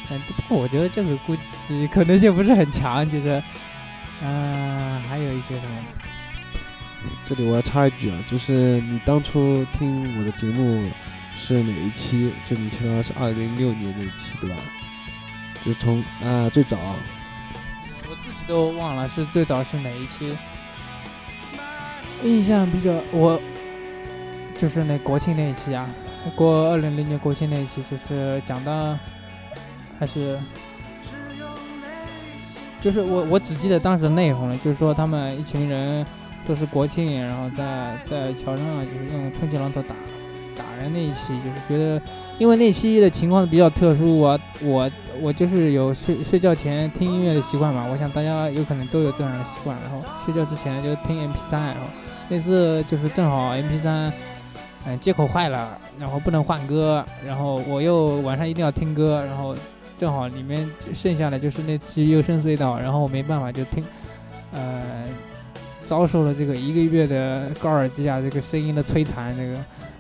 [0.10, 1.36] 嗯，不过我觉得这个估
[1.68, 3.08] 计可能性不是很强。
[3.08, 3.40] 其实，
[4.22, 5.84] 嗯，还有一些什么？
[7.24, 10.90] 这里我要插一句啊，就是你当初听我的节目
[11.36, 12.32] 是哪一期？
[12.44, 14.56] 就你听到是二零零六年那一期对吧？
[15.66, 16.78] 就从啊最早，
[18.10, 20.36] 我自己都忘了是最早是哪一期。
[22.24, 23.42] 印象比较我。
[24.58, 25.86] 就是那国庆那一期啊，
[26.34, 28.98] 过二零零年国庆那一期，就是讲的，
[30.00, 30.40] 还是，
[32.86, 36.06] 就是我我只记得当时的内容了，就是说他们一群人
[36.48, 39.96] 就是国庆，然后在在桥上就是用充气榔头打
[40.56, 42.00] 打人那一期，就是觉得
[42.38, 51.88] 因为那期的情况比较特殊，我我我就是有睡睡觉前听音乐的习惯嘛，我想大家有可能都有这样的习惯，然后睡觉之前就听 MP3，然后
[52.30, 54.12] 那次就是正好 MP3。
[54.88, 59.56] 嗯，接口坏了，然后不能换歌，然后我又晚上一定要听歌，然后
[59.98, 63.84] 正好里面剩下的就是那期优声隧道，然后我没办法就听，
[64.52, 65.06] 呃，
[65.84, 69.58] 遭受了这个一个月的高尔基亚这个声音的摧残，这个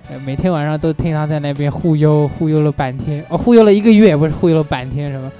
[0.09, 5.31] 呃每天晚上都听他在那边忽悠忽悠了半天，哦忽悠了一个月不是忽悠了半天什么，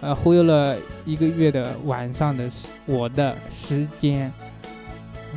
[0.00, 2.50] 呃忽悠了一个月的晚上的
[2.86, 4.32] 我的时间，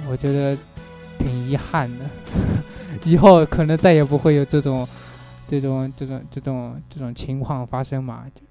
[0.09, 0.57] 我觉得
[1.18, 2.05] 挺遗憾的。
[3.03, 4.86] 以后可能再也不会有这种、
[5.47, 8.24] 这种、这种、这种、这种情况发生嘛？
[8.34, 8.41] 就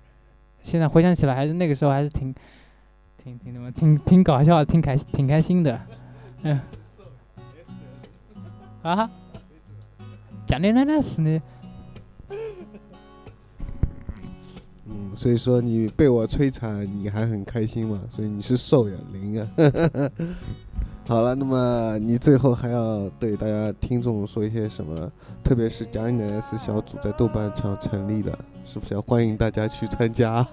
[0.67, 2.35] 现在回想起来，还是那个时候还是挺、
[3.23, 5.81] 挺、挺什么、挺、挺搞笑、挺开、挺开心的。
[6.43, 6.61] 嗯。
[8.83, 9.09] 啊？
[10.45, 11.41] 讲的那那是呢？
[14.87, 18.03] 嗯，所以说你被我摧残，你还很开心嘛？
[18.11, 19.49] 所以你是瘦呀，零啊。
[21.09, 24.93] 好了，那么你最后还要对大家听众说一些什么？
[25.45, 30.45] 特别是贾尼 S 小组在豆瓣上成立的，是不是要欢迎大家去参加？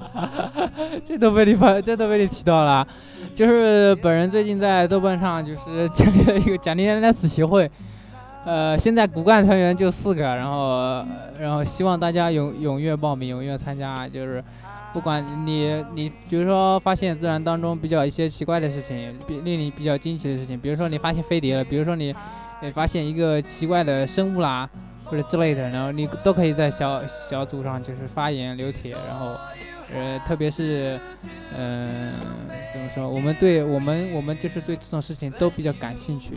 [1.04, 2.86] 这都被你发，这都被你提到了。
[3.34, 7.70] 就是本人最近在豆瓣上就是建立了一个贾尼 S 协会，
[8.46, 11.04] 呃，现在骨干成员就四个，然后
[11.38, 14.42] 然后希望大家踊踊跃报名，踊跃参加，就是。
[14.92, 22.14] 不管你你比如说发现自然当中比较一些奇怪的事情，比令你比较惊奇的事情，比如说你发现飞碟了，比如说你
[22.62, 24.68] 你发现一个奇怪的生物啦，
[25.04, 29.36] 或者之类的，然后你都可以在小小组上就是发言留帖，然后
[29.94, 30.98] 呃特别是
[31.56, 32.12] 嗯
[32.72, 36.32] 怎么说，我们对我们我们就是对这种事情都比较感兴趣，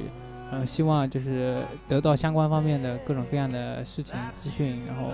[0.51, 1.55] 嗯希望就是
[1.87, 5.09] 得到相关方面的各种各样的事情资讯，然后。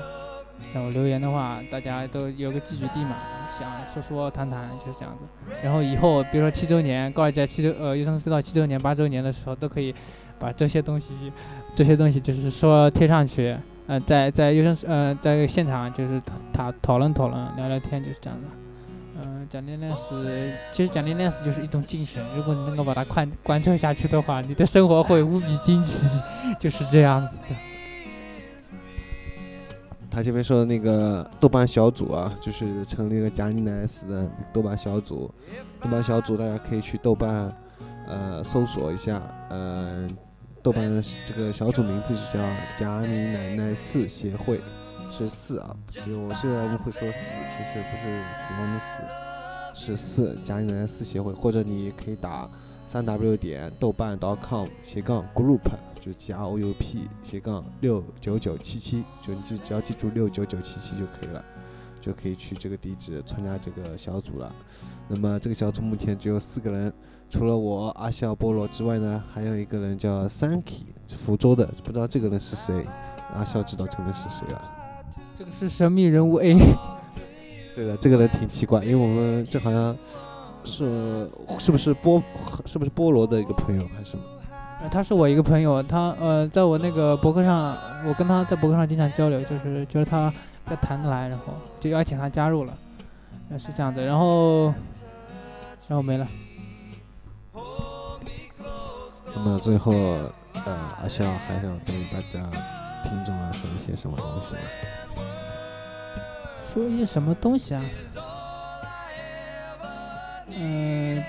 [0.77, 3.15] 然后留言的话，大家都有个寄居地嘛，
[3.57, 5.55] 想说说谈谈就是这样子。
[5.63, 9.93] 然后以后比如说七周年，高二在七周呃优生隧道七周年、八周年的时候，都可以
[10.37, 11.07] 把这些东西，
[11.75, 13.57] 这些东西就是说贴上去，
[13.87, 18.45] 呃，在在优生呃在现场就是讨讨讨论讨论、聊聊天，就是这样子。
[19.23, 26.21] 嗯，讲练练是，其实讲练练是就是一种精神，如果你能够把它贯贯彻下去的话，你的生活会无比惊奇，
[26.61, 27.55] 就是这样子的。
[30.09, 35.31] 他前面说的那个豆瓣小组啊，就是成立了贾尼 S 的豆瓣小组。
[35.79, 37.51] 豆瓣小组大家可以去豆瓣，
[38.07, 40.07] 呃，搜索一下，呃，
[40.63, 42.45] 豆瓣这个小组名字就叫
[42.77, 44.59] 贾尼奶奶四协会，
[45.11, 52.49] 是四啊，就我虽然会说四，其实不是死亡的死，是四贾尼奶奶四协会，或者你可以打
[52.87, 55.61] 三 w 点豆瓣 .com 斜杠 group。
[55.99, 61.43] 就 G R O U P 斜杠六九九七七，就你只只要记住六九九七七就可以了，
[61.99, 64.55] 就可以去这个地址参加这个小组了。
[65.09, 66.93] 那么这个小组目前只有四个人，
[67.29, 70.83] 除了我阿笑菠萝之外呢，还有一个人叫 Sanky，
[71.25, 72.85] 福州的，不知道这个人是谁。
[73.33, 74.61] 阿笑知道这个人是谁了？
[75.37, 76.55] 这个是神秘人物 A。
[77.75, 79.93] 对的，这个人挺奇怪，因为我们这好像
[80.67, 82.21] 是是不是波
[82.65, 84.23] 是不是菠萝的一个朋友还是什么？
[84.81, 90.31] 呃，他是我一个朋友，他呃，在我那个博客上，我跟他在博客上经常交流，就是觉得他
[90.65, 91.45] 在谈得来，然后
[91.79, 92.73] 就邀请他加入了，
[93.49, 94.65] 呃，是这样的，然后
[95.87, 96.27] 然后没了。
[99.35, 100.31] 那么最后，呃，
[101.01, 102.47] 阿笑还想对大家
[103.03, 104.61] 听众啊说一些什么东西吗？
[106.73, 107.81] 说一些什么东西啊？
[110.49, 111.23] 嗯、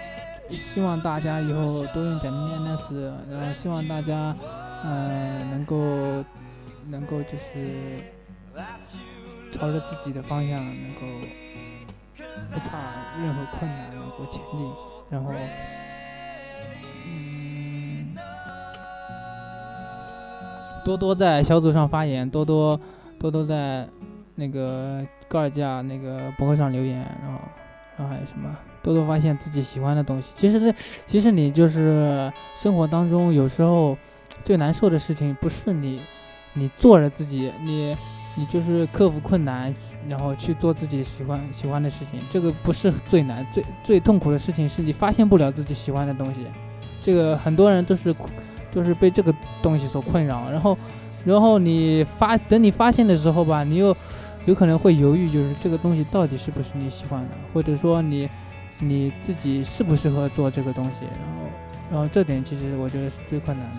[0.51, 4.35] 希望大家以后多用简单的是，然后希望大家，
[4.85, 5.77] 呃，能够
[6.91, 7.99] 能够就是
[9.53, 11.01] 朝着自己的方向，能够
[12.53, 12.79] 不怕
[13.21, 14.73] 任何困难，能够前进，
[15.11, 15.33] 然后，
[17.07, 18.15] 嗯，
[20.85, 22.81] 多多在小组上发言，多多
[23.19, 23.87] 多多在
[24.37, 27.41] 那个高尔加那个博客上留言，然后，
[27.99, 28.57] 然后还有什么？
[28.89, 30.29] 多多发现自己喜欢的东西。
[30.35, 30.75] 其实这，
[31.05, 33.97] 其实你就是生活当中有时候
[34.43, 36.01] 最难受的事情，不是你
[36.55, 37.95] 你做着自己，你
[38.35, 39.75] 你就是克服困难，
[40.09, 46.47] 然后去做自己喜欢喜欢的事情，这个不是最难，最最痛苦的事情是你发现不了自己喜欢的东西。
[47.03, 48.15] 这个很多人都是
[48.73, 50.79] 就是被这个东西所困扰，然后
[51.27, 53.95] 然后你发等你发现的时候吧，你又
[54.47, 58.27] 有可能会犹豫，就是这个东西到底是不是你喜欢的，或者说你
[58.81, 61.51] 你自己适不适合做这个东西，然后
[61.91, 63.79] 然后这点其实我觉得是最困难的，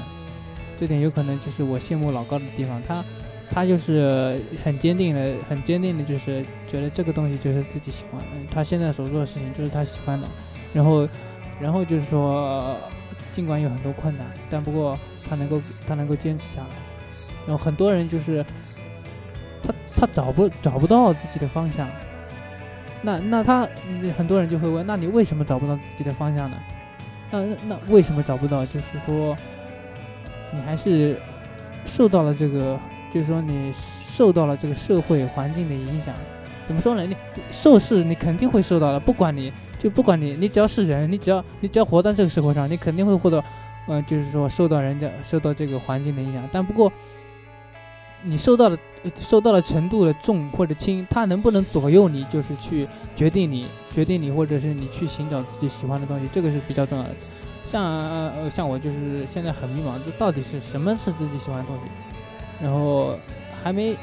[0.77, 3.05] 这点有可能就是我羡慕老高的地方，他
[3.49, 8.21] 他就是很坚定的，很坚定的，就是觉得这个东西就是自己喜欢，
[8.51, 10.27] 他现在所做的事情就是他喜欢的，
[10.73, 11.07] 然后
[11.59, 12.77] 然后就是说，
[13.33, 16.67] 尽管有很多困难，但不过他能够他能够坚持下来，
[17.47, 18.45] 然后很多人就是
[19.63, 21.87] 他他找不找不到自己的方向。
[23.01, 23.67] 那那他
[24.17, 26.57] 很多人就会问，那你为什么找不到自己的方向呢？
[27.31, 28.65] 那那那为什么找不到？
[28.65, 29.37] 就是说，
[30.51, 31.17] 你还是
[31.85, 32.77] 受到了这个，
[33.13, 33.71] 就是说你
[34.05, 36.13] 受到了这个社会环境的影响。
[36.67, 37.03] 怎么说呢？
[37.03, 37.15] 你
[37.49, 43.43] 受是你肯定会受到的，不管你就不管你，你只要是人，你只要你只要活在这个社会上，你肯定会获得，
[43.87, 46.47] 呃，就是说受到人家受到这个环境的影响。
[46.51, 46.91] 但不过，
[48.23, 48.77] 你受到的
[49.17, 57.15] 受到的程度的重或者轻，它能不能左右你，就是去决定你决定你，或者是你去寻找自己喜欢的东西，这个是比较重要的。
[57.65, 61.83] 像呃像我就是现在很迷茫，就到底是什么是自己喜欢的东西，
[62.61, 63.13] 然后
[63.63, 63.95] 还没，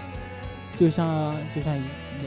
[0.79, 2.25] 就像就像呃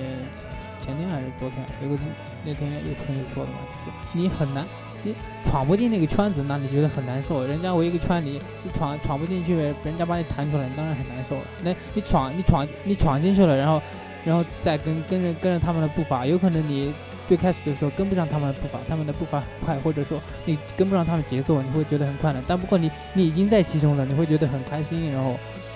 [0.81, 1.97] 前天还是昨天有个
[2.45, 4.65] 那天有朋友说的嘛，就是你很难。
[5.03, 7.45] 你闯不进那个圈子，那你觉得很难受。
[7.45, 11.43] 人家围一个圈，你你闯闯不进去，人家把你弹出来，你当然很难受了。
[11.63, 13.81] 那你闯你闯你闯进去了，然后
[14.25, 16.93] 然后再跟跟着跟着他们的步伐，有可能你
[17.27, 22.41] 最开始的时候跟不上他们的步伐，他们的步伐很快，或者说你跟不上他们节奏，你会觉得很快乐。
[22.47, 25.35] 但不过你你已经在其中了，你会觉得很开心，然后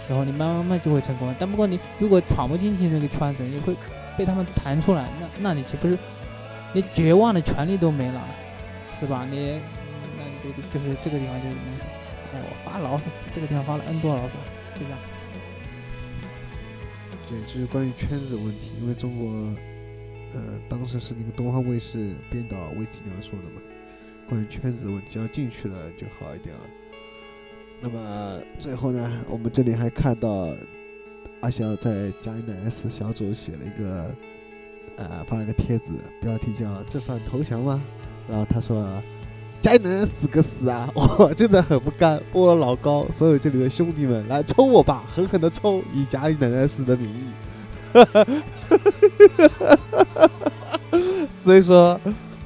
[0.10, 1.34] 然后你慢慢慢就会成功。
[1.40, 3.76] 但不过你如果闯不进去那个圈子，你会
[4.18, 5.98] 被他们弹出来，那那你岂不是
[6.74, 8.22] 连绝望的权利都没了？
[9.04, 9.28] 是吧？
[9.30, 9.60] 你，
[10.18, 11.84] 那你就就是这个地方就是，
[12.32, 13.04] 哎，我发牢骚，
[13.36, 14.36] 这个地方发了 N 多牢骚，
[14.76, 14.97] 就这样。
[17.28, 19.30] 对，就是关于圈子的问题，因为中国，
[20.34, 23.62] 呃，当时是那个东方卫视编导魏吉良说的嘛，
[24.30, 26.62] 关于圈子的问题，要进去了就好一点了。
[27.82, 30.47] 那么最后呢，我们这里还看到
[31.41, 34.16] 阿翔在佳音的 S 小组写了一个，
[34.95, 35.91] 呃，发了个帖子，
[36.22, 37.84] 标题叫“这算投降吗？”
[38.30, 38.86] 然后他说
[39.62, 40.90] ：“佳音能死个死啊！
[40.96, 47.24] 我真的很不甘，我老高，所有这里的兄弟们来抽我吧，狠狠的抽，以家里奶奶死的名义。”
[51.44, 52.00] 所以说，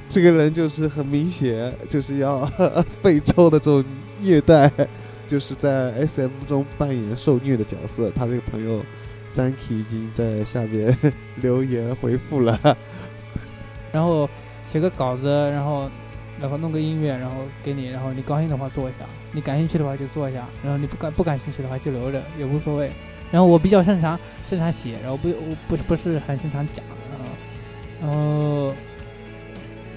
[0.08, 2.50] 这个人就是很明显就是要
[3.02, 3.84] 被抽的这种
[4.20, 4.70] 虐待，
[5.28, 8.10] 就是在 S M 中扮演受虐的角色。
[8.14, 8.82] 他这个朋友
[9.34, 10.96] Thank you 已经在下面
[11.40, 12.58] 留言回复了。
[13.92, 14.28] 然后
[14.70, 15.90] 写个稿子，然后
[16.40, 18.98] 然后弄个音乐，然后给你，然后你高兴的话做一下，
[19.32, 22.90] 你感兴趣的话就做一下，然后你不感不感兴趣的话就留着，也无所谓。
[23.30, 26.84] 然后我比较擅长擅长写，然后不我不不是很擅长讲，
[28.00, 28.66] 然后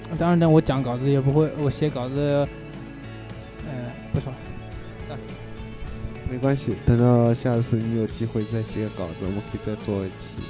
[0.02, 2.46] 然后当然呢，我讲稿子也不会，我写稿子，
[3.66, 3.72] 呃，
[4.12, 4.38] 不说了。
[6.30, 10.42] 没关系，等到下次你有机会再写个稿子，我们可以再做一期。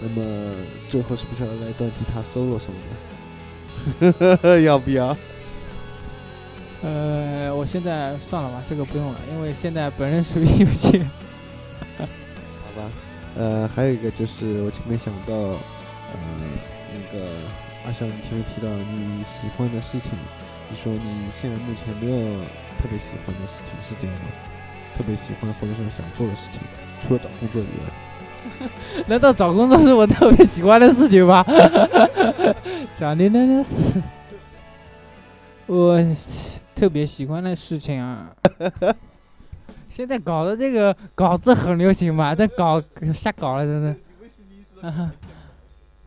[0.00, 0.54] 那么
[0.88, 3.11] 最后是不是要来一段吉他 solo 什么的？
[4.64, 5.16] 要不要？
[6.82, 11.02] 呃，我现在算了吧，这个不用了，因为现在本人属于游戏。
[11.98, 12.04] 好
[12.74, 12.90] 吧。
[13.34, 16.18] 呃，还有一个就是我前面想到，呃，
[16.92, 17.24] 那个
[17.86, 20.12] 阿笑，你前面提到你喜欢的事情，
[20.68, 22.16] 你说你现在目前没有
[22.78, 24.28] 特别喜欢的事情，是这样吗？
[24.94, 26.60] 特别喜欢或者说想做的事情，
[27.00, 28.11] 除了找工作以外。
[29.06, 31.44] 难道找工作是我特别喜欢的事情吗？
[32.96, 34.00] 讲的那是，
[35.66, 35.98] 我
[36.74, 38.30] 特别喜欢的事情啊。
[39.88, 42.82] 现在搞的这个稿子很流行嘛，这搞
[43.12, 43.94] 瞎搞了，真的。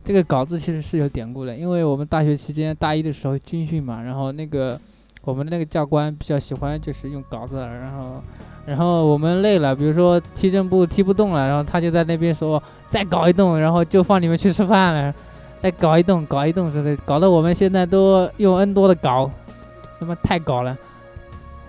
[0.04, 4.80] 这个稿子其实是有典故的，因为我们大学期间大一的时候军训嘛，然后那个
[5.26, 8.22] 我们那个教官比较喜欢就是用稿子，然后
[8.64, 15.12] 然后我们累了，比如说踢正步踢不动了，然后他就在那边说再搞一动，然后就放你们去吃饭了，
[15.60, 19.28] 再搞一动搞一动之类，搞得我们现在都用 N 多的搞，
[19.98, 20.72] 他妈太搞了，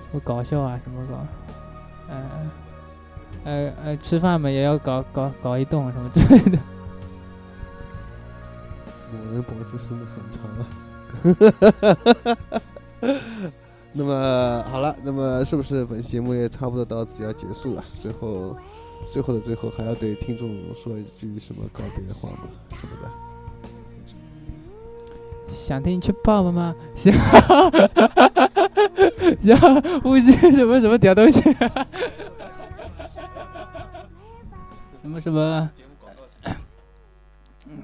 [0.01, 1.15] 什么搞笑啊，什么搞，
[2.09, 2.15] 呃
[3.43, 6.59] 呃呃吃饭嘛也要搞搞搞一动什么之类的。
[9.29, 10.45] 我的脖子是不是很长
[12.53, 12.61] 啊。
[13.93, 17.83] 那么好了，那么是不是本期节目也差不多到此要结束了？
[17.99, 18.55] 最后，
[19.11, 22.39] 最后的最后，还要对听众说一句什么告别的话吗？
[22.75, 23.09] 什么的？
[25.53, 26.75] 想听去泡泡吗？
[26.95, 27.13] 想，
[29.41, 29.57] 想
[30.01, 31.41] 呼吸什么什么屌东西？
[35.01, 35.69] 什么什么？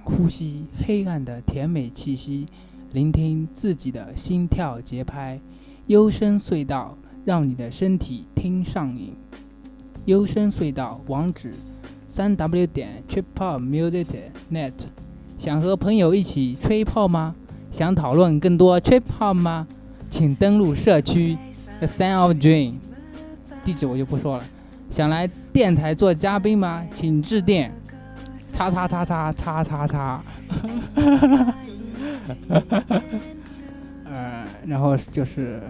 [0.04, 2.46] 呼吸黑暗的甜美气息，
[2.94, 5.40] 聆听自己的心跳节拍，
[5.88, 9.16] 幽深隧道让你的身体听上瘾。
[10.06, 11.56] 幽深隧道网址：
[12.08, 14.74] 三 w 点 triphopmusic.net。
[15.40, 17.34] 想和朋友一起吹泡吗？
[17.72, 19.68] 想讨论更多 tripop 吗？
[20.12, 21.36] 请登录社区
[21.80, 22.76] The Sound of Dream。
[23.66, 24.44] 地址我就不说了。
[24.92, 26.86] 想来电台做嘉宾吗？
[26.94, 27.74] 请致电。
[28.52, 30.24] 叉叉叉叉叉叉叉，
[34.06, 35.62] 呃，然后就是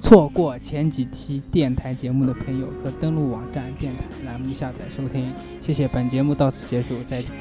[0.00, 5.32] 错过前几期电台节目的朋友，可登录网站电台栏目下载收听。
[5.60, 7.32] 谢谢，本节目到此结束，再见。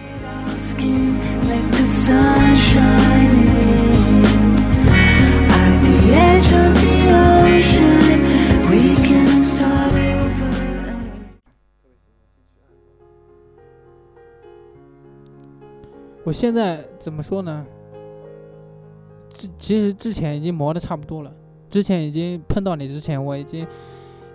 [16.26, 17.66] 我现在怎么说呢？
[19.32, 21.32] 之其实之前已经磨的差不多了，
[21.70, 23.66] 之前已经碰到你之前，我已经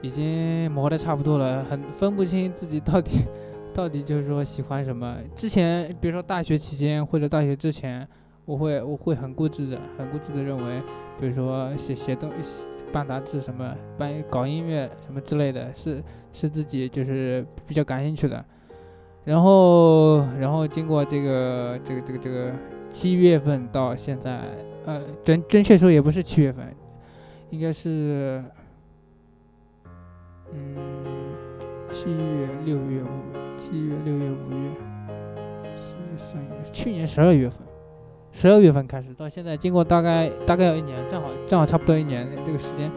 [0.01, 3.25] 已经磨的差不多了，很分不清自己到底
[3.75, 5.19] 到底就是说喜欢什么。
[5.35, 8.07] 之前比如说大学期间或者大学之前，
[8.45, 10.81] 我会我会很固执的，很固执的认为，
[11.19, 12.31] 比如说写写东
[12.93, 16.01] 办杂志什么，办搞音乐什么之类的，是
[16.33, 18.45] 是自己就是比较感兴趣的。
[19.23, 22.51] 然后，然后经过这个这个这个这个
[22.91, 24.41] 七月份到现在，
[24.87, 26.65] 呃，准准确说也不是七月份，
[27.51, 28.43] 应该是，
[30.53, 30.75] 嗯，
[31.93, 33.09] 七月、六月、五，
[33.61, 34.71] 七月、六月、五月，
[35.77, 37.59] 四月、三月，去年十二月份，
[38.33, 42.91] 十二月份开始到现在，经过大概大概有一年，正好正好差不多一年这个时间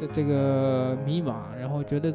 [0.00, 2.12] 的这个迷茫，然后觉得。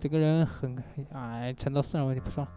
[0.00, 0.76] 这个人很
[1.12, 2.50] 哎，沉到私人问题不说了。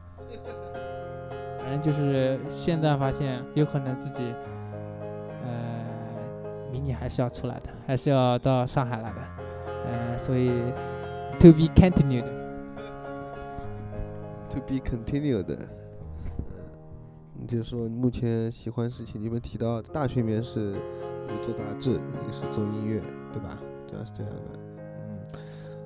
[1.60, 4.34] 反正就是现在发现，有可能自己，
[5.44, 5.84] 呃，
[6.72, 9.18] 明年还是要出来的，还是要到上海来的。
[9.86, 10.50] 呃，所以
[11.40, 12.26] to be continued。
[14.50, 15.58] to be continued。
[17.34, 20.74] 你就说目前喜欢事情，你们提到大学里面是
[21.28, 23.02] 一个做杂志，一个是做音乐，
[23.34, 23.58] 对吧？
[23.88, 24.61] 主要是这两个。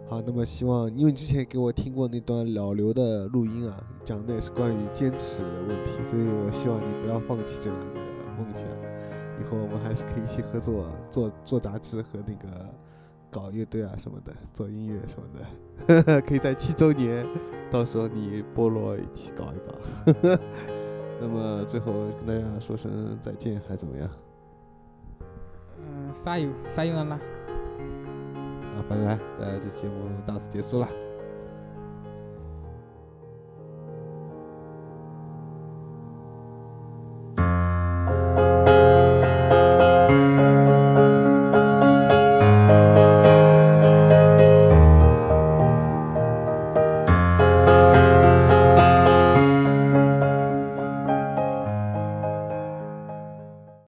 [0.08, 7.88] 好，那么希望，因为你之前给我听过那段老刘的录音啊，讲的也是关于坚持的问题，所以我希望你不要放弃这两个
[8.38, 8.70] 梦想，
[9.42, 12.48] 以后我们还是可以一起合作，做做杂志和那个
[13.32, 15.28] 搞乐队啊什么的，做音乐什么
[16.06, 17.26] 的， 可以在七周年，
[17.72, 20.38] 到时候你菠萝一起搞一搞。
[21.20, 24.10] 那么最后跟大家说声再见，还怎么样？
[25.80, 27.20] 嗯，撒油撒油了。
[28.76, 29.18] 好，拜拜！
[29.40, 31.05] 那，这节目到此结束了。